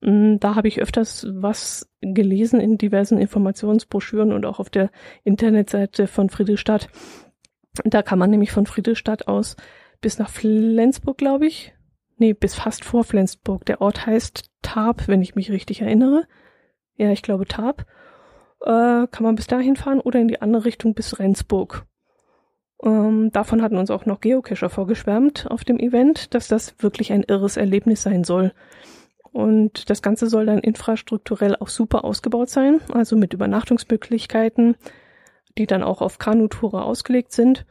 Mm, 0.00 0.36
da 0.38 0.56
habe 0.56 0.68
ich 0.68 0.82
öfters 0.82 1.26
was 1.30 1.88
gelesen 2.00 2.60
in 2.60 2.78
diversen 2.78 3.18
Informationsbroschüren 3.18 4.32
und 4.32 4.44
auch 4.44 4.58
auf 4.58 4.70
der 4.70 4.90
Internetseite 5.22 6.06
von 6.06 6.30
Friedrichstadt. 6.30 6.88
Da 7.84 8.02
kann 8.02 8.18
man 8.18 8.30
nämlich 8.30 8.50
von 8.50 8.66
Friedrichstadt 8.66 9.28
aus 9.28 9.56
bis 10.00 10.18
nach 10.18 10.30
Flensburg, 10.30 11.18
glaube 11.18 11.46
ich. 11.46 11.74
Nee, 12.16 12.32
bis 12.32 12.54
fast 12.54 12.84
vor 12.84 13.04
Flensburg. 13.04 13.64
Der 13.66 13.80
Ort 13.80 14.06
heißt 14.06 14.50
Tarp, 14.62 15.06
wenn 15.08 15.22
ich 15.22 15.36
mich 15.36 15.52
richtig 15.52 15.80
erinnere. 15.82 16.24
Ja, 16.96 17.12
ich 17.12 17.22
glaube 17.22 17.46
Tarp. 17.46 17.86
Äh, 18.62 19.06
kann 19.06 19.22
man 19.22 19.36
bis 19.36 19.46
dahin 19.46 19.76
fahren 19.76 20.00
oder 20.00 20.20
in 20.20 20.28
die 20.28 20.42
andere 20.42 20.64
Richtung 20.64 20.94
bis 20.94 21.18
Rendsburg. 21.18 21.86
Ähm, 22.82 23.30
davon 23.32 23.62
hatten 23.62 23.76
uns 23.76 23.90
auch 23.90 24.06
noch 24.06 24.20
Geocacher 24.20 24.70
vorgeschwärmt 24.70 25.50
auf 25.50 25.64
dem 25.64 25.78
Event, 25.78 26.34
dass 26.34 26.48
das 26.48 26.74
wirklich 26.78 27.12
ein 27.12 27.24
irres 27.24 27.56
Erlebnis 27.56 28.02
sein 28.02 28.24
soll. 28.24 28.52
Und 29.32 29.90
das 29.90 30.02
Ganze 30.02 30.26
soll 30.26 30.46
dann 30.46 30.58
infrastrukturell 30.58 31.56
auch 31.56 31.68
super 31.68 32.04
ausgebaut 32.04 32.50
sein, 32.50 32.80
also 32.92 33.16
mit 33.16 33.32
Übernachtungsmöglichkeiten, 33.32 34.76
die 35.56 35.66
dann 35.66 35.82
auch 35.82 36.00
auf 36.00 36.18
Kanutourer 36.18 36.84
ausgelegt 36.84 37.32
sind. 37.32 37.66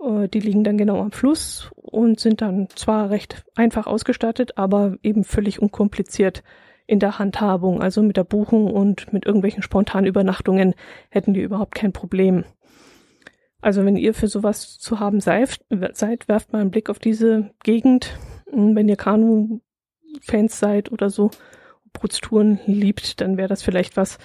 Äh, 0.00 0.28
die 0.28 0.40
liegen 0.40 0.64
dann 0.64 0.78
genau 0.78 1.00
am 1.00 1.12
Fluss 1.12 1.70
und 1.76 2.20
sind 2.20 2.42
dann 2.42 2.68
zwar 2.74 3.10
recht 3.10 3.44
einfach 3.54 3.86
ausgestattet, 3.86 4.58
aber 4.58 4.96
eben 5.02 5.24
völlig 5.24 5.62
unkompliziert 5.62 6.42
in 6.86 6.98
der 6.98 7.18
Handhabung. 7.18 7.80
Also 7.80 8.02
mit 8.02 8.16
der 8.16 8.24
Buchung 8.24 8.66
und 8.70 9.12
mit 9.12 9.24
irgendwelchen 9.24 9.62
spontanen 9.62 10.06
Übernachtungen 10.06 10.74
hätten 11.08 11.34
die 11.34 11.40
überhaupt 11.42 11.74
kein 11.74 11.92
Problem. 11.92 12.44
Also 13.60 13.84
wenn 13.84 13.96
ihr 13.96 14.14
für 14.14 14.28
sowas 14.28 14.78
zu 14.78 15.00
haben 15.00 15.20
seid, 15.20 15.60
werft 15.68 16.52
mal 16.52 16.60
einen 16.60 16.70
Blick 16.70 16.88
auf 16.88 16.98
diese 16.98 17.50
Gegend. 17.62 18.18
Wenn 18.46 18.88
ihr 18.88 18.96
Kanu-Fans 18.96 20.58
seid 20.58 20.90
oder 20.90 21.10
so, 21.10 21.30
Brutztouren 21.92 22.60
liebt, 22.66 23.20
dann 23.20 23.36
wäre 23.36 23.48
das 23.48 23.62
vielleicht 23.62 23.96
was 23.96 24.18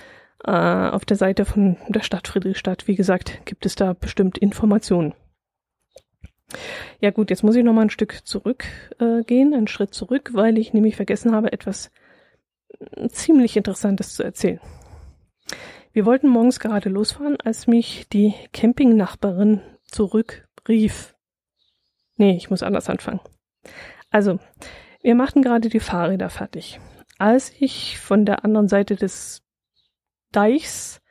äh, 0.44 0.52
auf 0.52 1.06
der 1.06 1.18
Seite 1.18 1.46
von 1.46 1.78
der 1.90 2.02
Stadt 2.02 2.28
Friedrichstadt. 2.28 2.88
Wie 2.88 2.96
gesagt, 2.96 3.46
gibt 3.46 3.66
es 3.66 3.76
da 3.76 3.94
bestimmt 3.94 4.38
Informationen. 4.38 5.14
Ja 7.02 7.12
gut, 7.12 7.30
jetzt 7.30 7.44
muss 7.44 7.56
ich 7.56 7.64
noch 7.64 7.74
mal 7.74 7.82
ein 7.82 7.90
Stück 7.90 8.26
zurückgehen, 8.26 9.54
äh, 9.54 9.58
einen 9.58 9.68
Schritt 9.68 9.94
zurück, 9.94 10.32
weil 10.34 10.58
ich 10.58 10.74
nämlich 10.74 10.96
vergessen 10.96 11.34
habe, 11.34 11.52
etwas 11.52 11.92
ziemlich 13.10 13.58
Interessantes 13.58 14.14
zu 14.14 14.24
erzählen. 14.24 14.60
Wir 15.96 16.06
wollten 16.06 16.28
morgens 16.28 16.60
gerade 16.60 16.90
losfahren, 16.90 17.38
als 17.42 17.68
mich 17.68 18.10
die 18.10 18.34
Campingnachbarin 18.52 19.62
zurückrief. 19.86 21.16
Nee, 22.18 22.36
ich 22.36 22.50
muss 22.50 22.64
anders 22.64 22.90
anfangen. 22.90 23.22
Also, 24.10 24.38
wir 25.02 25.16
machten 25.16 25.42
gerade 25.42 25.70
die 25.70 25.80
Fahrräder 25.80 26.30
fertig. 26.30 26.82
Als 27.18 27.54
ich 27.62 27.98
von 27.98 28.26
der 28.26 28.44
anderen 28.44 28.68
Seite 28.68 28.98
des 28.98 29.42
Deichs, 30.34 31.02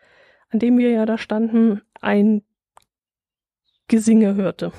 an 0.50 0.58
dem 0.58 0.76
wir 0.76 0.90
ja 0.90 1.06
da 1.06 1.16
standen, 1.16 1.80
ein 2.02 2.42
Gesinge 3.88 4.34
hörte. 4.34 4.70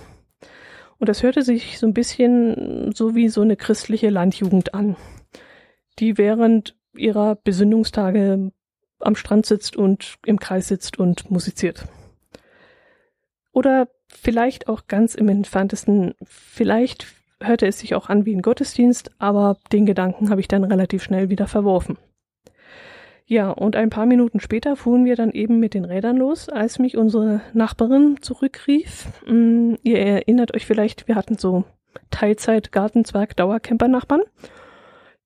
Und 1.00 1.10
das 1.10 1.24
hörte 1.24 1.42
sich 1.42 1.80
so 1.80 1.88
ein 1.88 1.96
bisschen 1.96 2.92
so 2.94 3.16
wie 3.16 3.28
so 3.28 3.42
eine 3.42 3.56
christliche 3.56 4.12
Landjugend 4.12 4.76
an, 4.76 4.98
die 5.98 6.20
während 6.20 6.78
ihrer 6.96 7.38
Besinnungstage 7.38 8.52
am 9.00 9.16
Strand 9.16 9.46
sitzt 9.46 9.76
und 9.76 10.16
im 10.26 10.40
Kreis 10.40 10.68
sitzt 10.68 11.00
und 11.00 11.30
musiziert. 11.30 11.86
Oder 13.52 13.88
vielleicht 14.08 14.68
auch 14.68 14.88
ganz 14.88 15.16
im 15.16 15.30
entferntesten, 15.30 16.16
vielleicht 16.24 17.08
hörte 17.42 17.68
es 17.68 17.80
sich 17.80 17.96
auch 17.96 18.10
an 18.10 18.26
wie 18.26 18.36
ein 18.36 18.42
Gottesdienst, 18.42 19.12
aber 19.20 19.58
den 19.72 19.86
Gedanken 19.86 20.30
habe 20.30 20.42
ich 20.42 20.48
dann 20.48 20.64
relativ 20.64 21.04
schnell 21.04 21.30
wieder 21.30 21.48
verworfen. 21.48 21.98
Ja, 23.28 23.50
und 23.50 23.76
ein 23.76 23.90
paar 23.90 24.06
Minuten 24.06 24.40
später 24.40 24.76
fuhren 24.76 25.04
wir 25.06 25.16
dann 25.16 25.32
eben 25.32 25.60
mit 25.60 25.74
den 25.74 25.86
Rädern 25.86 26.18
los, 26.18 26.48
als 26.48 26.78
mich 26.78 26.96
unsere 26.96 27.42
Nachbarin 27.54 28.18
zurückrief. 28.22 29.08
Mm, 29.26 29.76
ihr 29.82 30.00
erinnert 30.00 30.54
euch 30.54 30.66
vielleicht, 30.66 31.08
wir 31.08 31.16
hatten 31.16 31.38
so 31.38 31.64
Teilzeit 32.12 32.72
Gartenzwerg 32.72 33.36
Dauercamper 33.36 33.88
Nachbarn 33.88 34.22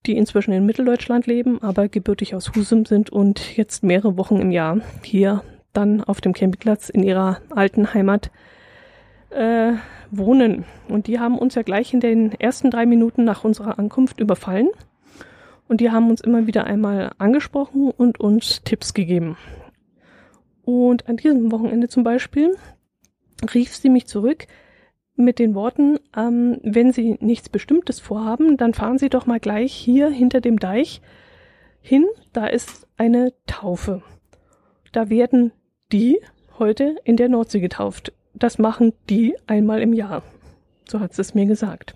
die 0.06 0.18
inzwischen 0.18 0.54
in 0.54 0.66
Mitteldeutschland 0.66 1.28
leben, 1.28 1.62
aber 1.62 1.90
gebürtig 1.90 2.36
aus 2.36 2.56
Husum 2.56 2.86
sind 2.86 3.10
und 3.10 3.58
jetzt 3.58 3.84
mehrere 3.84 4.18
Wochen 4.18 4.38
im 4.38 4.52
Jahr 4.52 4.80
hier 5.04 5.44
dann 5.74 6.04
auf 6.04 6.22
dem 6.22 6.34
Campingplatz 6.34 6.90
in 6.90 7.04
ihrer 7.04 7.42
alten 7.50 7.94
Heimat 7.94 8.32
äh, 9.30 9.74
wohnen. 10.12 10.66
Und 10.88 11.08
die 11.08 11.20
haben 11.20 11.38
uns 11.38 11.56
ja 11.56 11.62
gleich 11.62 11.94
in 11.94 12.00
den 12.00 12.32
ersten 12.34 12.72
drei 12.72 12.86
Minuten 12.86 13.24
nach 13.24 13.44
unserer 13.44 13.78
Ankunft 13.78 14.20
überfallen. 14.20 14.70
Und 15.68 15.82
die 15.82 15.92
haben 15.92 16.10
uns 16.10 16.22
immer 16.22 16.48
wieder 16.48 16.64
einmal 16.64 17.12
angesprochen 17.20 17.92
und 17.92 18.20
uns 18.20 18.64
Tipps 18.64 18.94
gegeben. 18.94 19.38
Und 20.64 21.08
an 21.08 21.18
diesem 21.18 21.52
Wochenende 21.52 21.88
zum 21.88 22.04
Beispiel 22.04 22.56
rief 23.54 23.76
sie 23.76 23.90
mich 23.90 24.08
zurück, 24.08 24.48
mit 25.20 25.38
den 25.38 25.54
Worten, 25.54 26.00
ähm, 26.16 26.60
wenn 26.64 26.92
Sie 26.92 27.18
nichts 27.20 27.50
Bestimmtes 27.50 28.00
vorhaben, 28.00 28.58
dann 28.58 28.74
fahren 28.74 28.98
Sie 28.98 29.10
doch 29.10 29.26
mal 29.26 29.40
gleich 29.40 29.74
hier 29.74 30.10
hinter 30.10 30.42
dem 30.42 30.60
Deich 30.60 31.02
hin. 31.82 32.06
Da 32.34 32.48
ist 32.48 32.88
eine 32.98 33.34
Taufe. 33.46 34.02
Da 34.92 35.10
werden 35.10 35.52
die, 35.92 36.20
heute 36.58 36.96
in 37.04 37.18
der 37.18 37.30
Nordsee 37.30 37.60
getauft. 37.60 38.14
Das 38.34 38.58
machen 38.58 38.94
die 39.10 39.36
einmal 39.48 39.82
im 39.82 39.94
Jahr. 39.94 40.24
So 40.88 41.00
hat 41.00 41.18
es 41.18 41.34
mir 41.34 41.46
gesagt. 41.46 41.96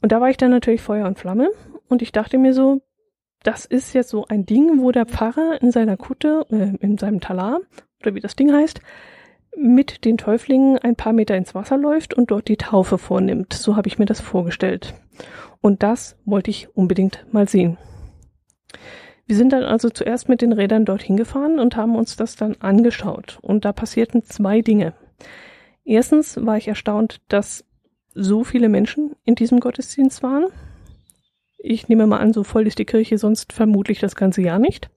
Und 0.00 0.12
da 0.12 0.20
war 0.20 0.30
ich 0.30 0.36
dann 0.36 0.50
natürlich 0.50 0.82
Feuer 0.82 1.06
und 1.06 1.18
Flamme 1.18 1.50
und 1.88 2.02
ich 2.02 2.12
dachte 2.12 2.38
mir 2.38 2.54
so, 2.54 2.82
das 3.42 3.64
ist 3.64 3.92
jetzt 3.94 4.08
so 4.08 4.24
ein 4.26 4.46
Ding, 4.46 4.80
wo 4.80 4.90
der 4.90 5.06
Pfarrer 5.06 5.60
in 5.60 5.70
seiner 5.70 5.96
Kutte, 5.96 6.46
äh, 6.50 6.76
in 6.80 6.98
seinem 6.98 7.20
Talar, 7.20 7.60
oder 8.00 8.14
wie 8.14 8.20
das 8.20 8.36
Ding 8.36 8.52
heißt, 8.52 8.80
mit 9.56 10.04
den 10.04 10.18
Täuflingen 10.18 10.78
ein 10.78 10.96
paar 10.96 11.12
Meter 11.12 11.36
ins 11.36 11.54
Wasser 11.54 11.76
läuft 11.76 12.14
und 12.14 12.30
dort 12.30 12.48
die 12.48 12.56
Taufe 12.56 12.98
vornimmt. 12.98 13.52
So 13.52 13.76
habe 13.76 13.88
ich 13.88 13.98
mir 13.98 14.06
das 14.06 14.20
vorgestellt. 14.20 14.94
Und 15.60 15.82
das 15.82 16.16
wollte 16.24 16.50
ich 16.50 16.68
unbedingt 16.76 17.24
mal 17.32 17.48
sehen. 17.48 17.78
Wir 19.26 19.36
sind 19.36 19.52
dann 19.52 19.64
also 19.64 19.88
zuerst 19.88 20.28
mit 20.28 20.42
den 20.42 20.52
Rädern 20.52 20.84
dorthin 20.84 21.16
gefahren 21.16 21.58
und 21.58 21.76
haben 21.76 21.96
uns 21.96 22.16
das 22.16 22.36
dann 22.36 22.56
angeschaut. 22.60 23.38
Und 23.40 23.64
da 23.64 23.72
passierten 23.72 24.22
zwei 24.22 24.60
Dinge. 24.60 24.92
Erstens 25.84 26.44
war 26.44 26.56
ich 26.56 26.68
erstaunt, 26.68 27.20
dass 27.28 27.64
so 28.14 28.44
viele 28.44 28.68
Menschen 28.68 29.16
in 29.24 29.34
diesem 29.34 29.60
Gottesdienst 29.60 30.22
waren. 30.22 30.46
Ich 31.58 31.88
nehme 31.88 32.06
mal 32.06 32.18
an, 32.18 32.32
so 32.32 32.44
voll 32.44 32.66
ist 32.66 32.78
die 32.78 32.84
Kirche 32.84 33.16
sonst 33.16 33.52
vermutlich 33.52 33.98
das 34.00 34.16
ganze 34.16 34.42
Jahr 34.42 34.58
nicht. 34.58 34.90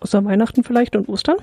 Außer 0.00 0.24
Weihnachten 0.24 0.64
vielleicht 0.64 0.96
und 0.96 1.08
Ostern. 1.08 1.36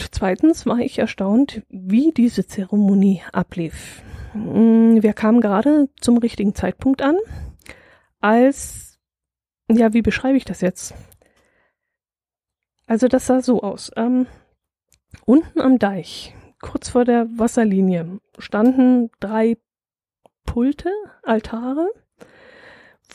Und 0.00 0.14
zweitens 0.14 0.64
war 0.64 0.78
ich 0.78 0.98
erstaunt, 0.98 1.62
wie 1.68 2.10
diese 2.12 2.46
Zeremonie 2.46 3.20
ablief. 3.32 4.02
Mm, 4.32 5.02
wir 5.02 5.12
kamen 5.12 5.42
gerade 5.42 5.90
zum 6.00 6.16
richtigen 6.16 6.54
Zeitpunkt 6.54 7.02
an, 7.02 7.18
als, 8.18 8.98
ja, 9.70 9.92
wie 9.92 10.00
beschreibe 10.00 10.38
ich 10.38 10.46
das 10.46 10.62
jetzt? 10.62 10.94
Also 12.86 13.08
das 13.08 13.26
sah 13.26 13.42
so 13.42 13.62
aus. 13.62 13.90
Ähm, 13.94 14.26
unten 15.26 15.60
am 15.60 15.78
Deich, 15.78 16.34
kurz 16.62 16.88
vor 16.88 17.04
der 17.04 17.26
Wasserlinie, 17.36 18.20
standen 18.38 19.10
drei 19.20 19.58
Pulte, 20.46 20.90
Altare, 21.22 21.90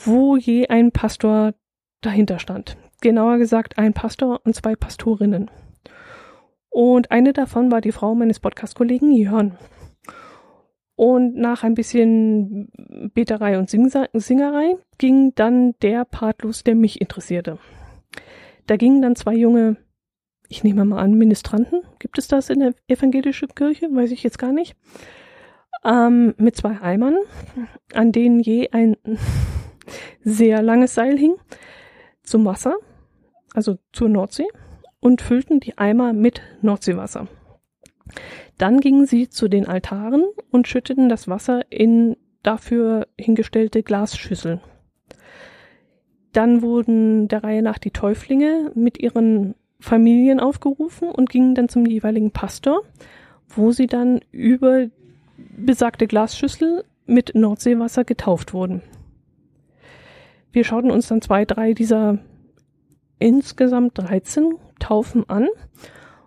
wo 0.03 0.35
je 0.35 0.67
ein 0.67 0.91
Pastor 0.91 1.55
dahinter 2.01 2.37
stand. 2.37 2.77
Genauer 3.01 3.39
gesagt 3.39 3.79
ein 3.79 3.93
Pastor 3.93 4.41
und 4.45 4.53
zwei 4.53 4.75
Pastorinnen. 4.75 5.49
Und 6.75 7.09
eine 7.09 7.31
davon 7.31 7.71
war 7.71 7.79
die 7.79 7.93
Frau 7.93 8.15
meines 8.15 8.41
Podcast-Kollegen 8.41 9.09
Jörn. 9.09 9.57
Und 10.97 11.37
nach 11.37 11.63
ein 11.63 11.73
bisschen 11.73 12.69
Beterei 13.13 13.57
und 13.57 13.69
Singerei 13.69 14.75
ging 14.97 15.33
dann 15.35 15.75
der 15.81 16.03
Part 16.03 16.41
los, 16.41 16.65
der 16.65 16.75
mich 16.75 16.99
interessierte. 16.99 17.59
Da 18.67 18.75
gingen 18.75 19.01
dann 19.01 19.15
zwei 19.15 19.35
junge, 19.35 19.77
ich 20.49 20.65
nehme 20.65 20.83
mal 20.83 20.99
an, 20.99 21.13
Ministranten. 21.13 21.81
Gibt 21.99 22.17
es 22.17 22.27
das 22.27 22.49
in 22.49 22.59
der 22.59 22.73
evangelischen 22.89 23.55
Kirche? 23.55 23.87
Weiß 23.89 24.11
ich 24.11 24.23
jetzt 24.23 24.37
gar 24.37 24.51
nicht. 24.51 24.75
Ähm, 25.85 26.33
mit 26.35 26.57
zwei 26.57 26.81
Eimern, 26.81 27.15
an 27.93 28.11
denen 28.11 28.41
je 28.41 28.67
ein 28.73 28.97
sehr 30.25 30.61
langes 30.61 30.93
Seil 30.93 31.17
hing, 31.17 31.35
zum 32.21 32.43
Wasser, 32.43 32.75
also 33.53 33.77
zur 33.93 34.09
Nordsee, 34.09 34.47
und 35.05 35.21
füllten 35.21 35.59
die 35.59 35.77
Eimer 35.77 36.13
mit 36.13 36.41
Nordseewasser. 36.63 37.27
Dann 38.57 38.79
gingen 38.79 39.05
sie 39.05 39.29
zu 39.29 39.47
den 39.47 39.67
Altaren 39.67 40.23
und 40.49 40.67
schütteten 40.67 41.09
das 41.09 41.27
Wasser 41.27 41.61
in 41.69 42.17
dafür 42.41 43.05
hingestellte 43.15 43.83
Glasschüsseln. 43.83 44.61
Dann 46.33 46.63
wurden 46.63 47.27
der 47.27 47.43
Reihe 47.43 47.61
nach 47.61 47.77
die 47.77 47.91
Täuflinge 47.91 48.71
mit 48.73 48.97
ihren 48.97 49.53
Familien 49.79 50.39
aufgerufen 50.39 51.09
und 51.09 51.29
gingen 51.29 51.53
dann 51.53 51.69
zum 51.69 51.85
jeweiligen 51.85 52.31
Pastor, 52.31 52.81
wo 53.47 53.71
sie 53.71 53.85
dann 53.85 54.21
über 54.31 54.87
besagte 55.55 56.07
Glasschüssel 56.07 56.83
mit 57.05 57.35
Nordseewasser 57.35 58.05
getauft 58.05 58.55
wurden. 58.55 58.81
Wir 60.51 60.63
schauten 60.63 60.89
uns 60.89 61.09
dann 61.09 61.21
zwei, 61.21 61.45
drei 61.45 61.73
dieser 61.73 62.17
insgesamt 63.19 63.97
13 63.97 64.55
Taufen 64.79 65.29
an 65.29 65.47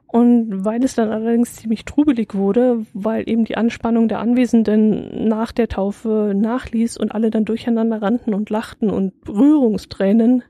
und 0.07 0.65
weil 0.65 0.83
es 0.83 0.95
dann 0.95 1.11
allerdings 1.11 1.57
ziemlich 1.57 1.85
trubelig 1.85 2.35
wurde, 2.35 2.87
weil 2.95 3.29
eben 3.29 3.45
die 3.45 3.59
Anspannung 3.59 4.09
der 4.09 4.21
Anwesenden 4.21 5.29
nach 5.29 5.53
der 5.53 5.69
Taufe 5.69 6.33
nachließ 6.35 6.97
und 6.97 7.13
alle 7.13 7.31
dann 7.31 7.45
durcheinander 7.45 8.01
rannten 8.01 8.33
und 8.33 8.49
lachten 8.49 8.91
und 8.91 9.13
Rührungstränen 9.29 10.43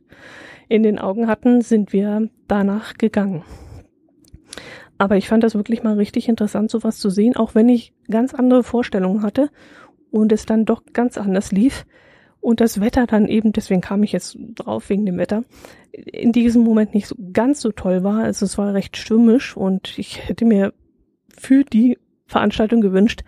in 0.68 0.85
den 0.85 1.01
Augen 1.01 1.27
hatten, 1.27 1.61
sind 1.61 1.92
wir 1.92 2.29
danach 2.46 2.94
gegangen. 2.94 3.42
Aber 4.96 5.16
ich 5.16 5.29
fand 5.29 5.42
das 5.42 5.57
wirklich 5.57 5.83
mal 5.83 5.94
richtig 5.94 6.29
interessant, 6.29 6.70
sowas 6.70 6.98
zu 6.98 7.11
sehen, 7.11 7.37
auch 7.37 7.57
wenn 7.57 7.68
ich 7.68 7.92
ganz 8.11 8.35
andere 8.35 8.62
Vorstellungen 8.62 9.22
hatte 9.22 9.51
und 10.11 10.33
es 10.33 10.46
dann 10.46 10.66
doch 10.66 10.83
ganz 10.92 11.18
anders 11.18 11.51
lief 11.51 11.85
und 12.40 12.61
das 12.61 12.81
Wetter 12.81 13.07
dann 13.07 13.27
eben, 13.27 13.53
deswegen 13.53 13.81
kam 13.81 14.03
ich 14.03 14.12
jetzt 14.12 14.38
drauf 14.55 14.88
wegen 14.88 15.07
dem 15.07 15.18
Wetter, 15.18 15.44
in 15.92 16.33
diesem 16.33 16.62
Moment 16.62 16.94
nicht 16.94 17.09
so 17.09 17.16
ganz 17.33 17.61
so 17.61 17.72
toll 17.72 18.05
war. 18.05 18.22
Also 18.22 18.46
es 18.46 18.59
war 18.59 18.74
recht 18.74 18.96
stürmisch 18.96 19.57
und 19.57 19.98
ich 19.98 20.29
hätte 20.29 20.44
mir 20.44 20.72
für 21.29 21.64
die 21.64 21.98
Veranstaltung 22.27 22.81
gewünscht, 22.81 23.22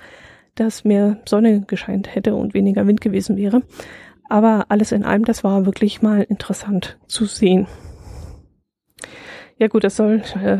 dass 0.55 0.85
mehr 0.85 1.21
Sonne 1.27 1.63
gescheint 1.63 2.15
hätte 2.15 2.35
und 2.35 2.55
weniger 2.55 2.87
Wind 2.87 3.01
gewesen 3.01 3.37
wäre. 3.37 3.63
Aber 4.29 4.67
alles 4.69 4.93
in 4.93 5.05
allem, 5.05 5.25
das 5.25 5.43
war 5.43 5.67
wirklich 5.67 6.03
mal 6.03 6.23
interessant 6.23 6.99
zu 7.07 7.25
sehen. 7.25 7.67
Ja 9.59 9.69
gut, 9.69 9.85
das 9.85 9.97
soll 9.97 10.23
äh, 10.43 10.59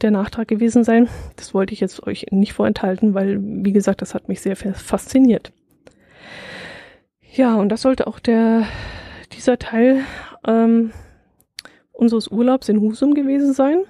der 0.00 0.10
Nachtrag 0.10 0.48
gewesen 0.48 0.84
sein. 0.84 1.08
Das 1.36 1.52
wollte 1.52 1.74
ich 1.74 1.80
jetzt 1.80 2.06
euch 2.06 2.26
nicht 2.30 2.54
vorenthalten, 2.54 3.14
weil, 3.14 3.38
wie 3.40 3.72
gesagt, 3.72 4.02
das 4.02 4.14
hat 4.14 4.28
mich 4.28 4.40
sehr 4.40 4.56
fasziniert. 4.56 5.52
Ja, 7.32 7.56
und 7.56 7.68
das 7.68 7.82
sollte 7.82 8.06
auch 8.06 8.18
der 8.18 8.66
dieser 9.32 9.58
Teil 9.58 10.04
ähm, 10.44 10.92
unseres 11.92 12.28
Urlaubs 12.28 12.68
in 12.68 12.80
Husum 12.80 13.14
gewesen 13.14 13.52
sein. 13.52 13.84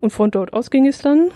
Und 0.00 0.10
von 0.10 0.30
dort 0.30 0.52
aus 0.52 0.70
ging 0.70 0.86
es 0.86 0.98
dann, 0.98 1.30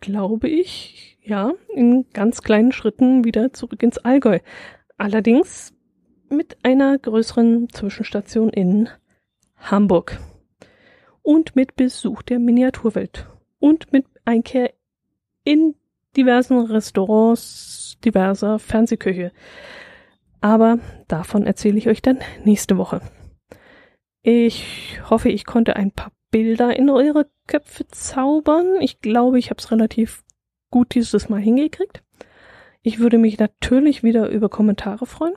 glaube 0.00 0.48
ich, 0.48 1.18
ja, 1.22 1.52
in 1.74 2.06
ganz 2.12 2.42
kleinen 2.42 2.72
Schritten 2.72 3.24
wieder 3.24 3.52
zurück 3.52 3.82
ins 3.82 3.98
Allgäu. 3.98 4.40
Allerdings 4.96 5.74
mit 6.28 6.56
einer 6.64 6.98
größeren 6.98 7.68
Zwischenstation 7.70 8.50
in 8.50 8.88
Hamburg. 9.56 10.18
Und 11.22 11.56
mit 11.56 11.76
Besuch 11.76 12.22
der 12.22 12.38
Miniaturwelt. 12.38 13.26
Und 13.58 13.92
mit 13.92 14.06
Einkehr 14.24 14.72
in 15.44 15.74
diversen 16.16 16.58
Restaurants, 16.58 17.98
diverser 18.04 18.58
Fernsehküche. 18.58 19.32
Aber 20.40 20.78
davon 21.08 21.46
erzähle 21.46 21.78
ich 21.78 21.88
euch 21.88 22.02
dann 22.02 22.18
nächste 22.44 22.78
Woche. 22.78 23.00
Ich 24.22 25.00
hoffe, 25.08 25.28
ich 25.28 25.46
konnte 25.46 25.76
ein 25.76 25.92
paar 25.92 26.12
Bilder 26.30 26.76
in 26.76 26.90
eure 26.90 27.28
Köpfe 27.46 27.86
zaubern. 27.88 28.80
Ich 28.80 29.00
glaube, 29.00 29.38
ich 29.38 29.50
habe 29.50 29.58
es 29.58 29.70
relativ 29.70 30.24
gut 30.70 30.94
dieses 30.94 31.28
Mal 31.28 31.40
hingekriegt. 31.40 32.02
Ich 32.82 32.98
würde 32.98 33.18
mich 33.18 33.38
natürlich 33.38 34.02
wieder 34.02 34.28
über 34.28 34.48
Kommentare 34.48 35.06
freuen. 35.06 35.34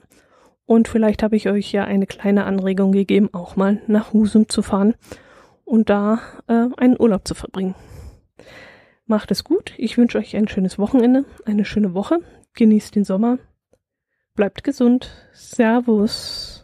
Und 0.65 0.87
vielleicht 0.87 1.23
habe 1.23 1.35
ich 1.35 1.49
euch 1.49 1.71
ja 1.71 1.83
eine 1.83 2.05
kleine 2.05 2.45
Anregung 2.45 2.91
gegeben, 2.91 3.29
auch 3.33 3.55
mal 3.55 3.81
nach 3.87 4.13
Husum 4.13 4.49
zu 4.49 4.61
fahren 4.61 4.93
und 5.65 5.89
da 5.89 6.19
äh, 6.47 6.67
einen 6.77 6.99
Urlaub 6.99 7.27
zu 7.27 7.33
verbringen. 7.33 7.75
Macht 9.05 9.31
es 9.31 9.43
gut. 9.43 9.73
Ich 9.77 9.97
wünsche 9.97 10.19
euch 10.19 10.35
ein 10.35 10.47
schönes 10.47 10.77
Wochenende, 10.77 11.25
eine 11.45 11.65
schöne 11.65 11.95
Woche. 11.95 12.19
Genießt 12.53 12.95
den 12.95 13.03
Sommer. 13.03 13.39
Bleibt 14.39 14.63
gesund. 14.63 15.09
Servus. 15.33 16.58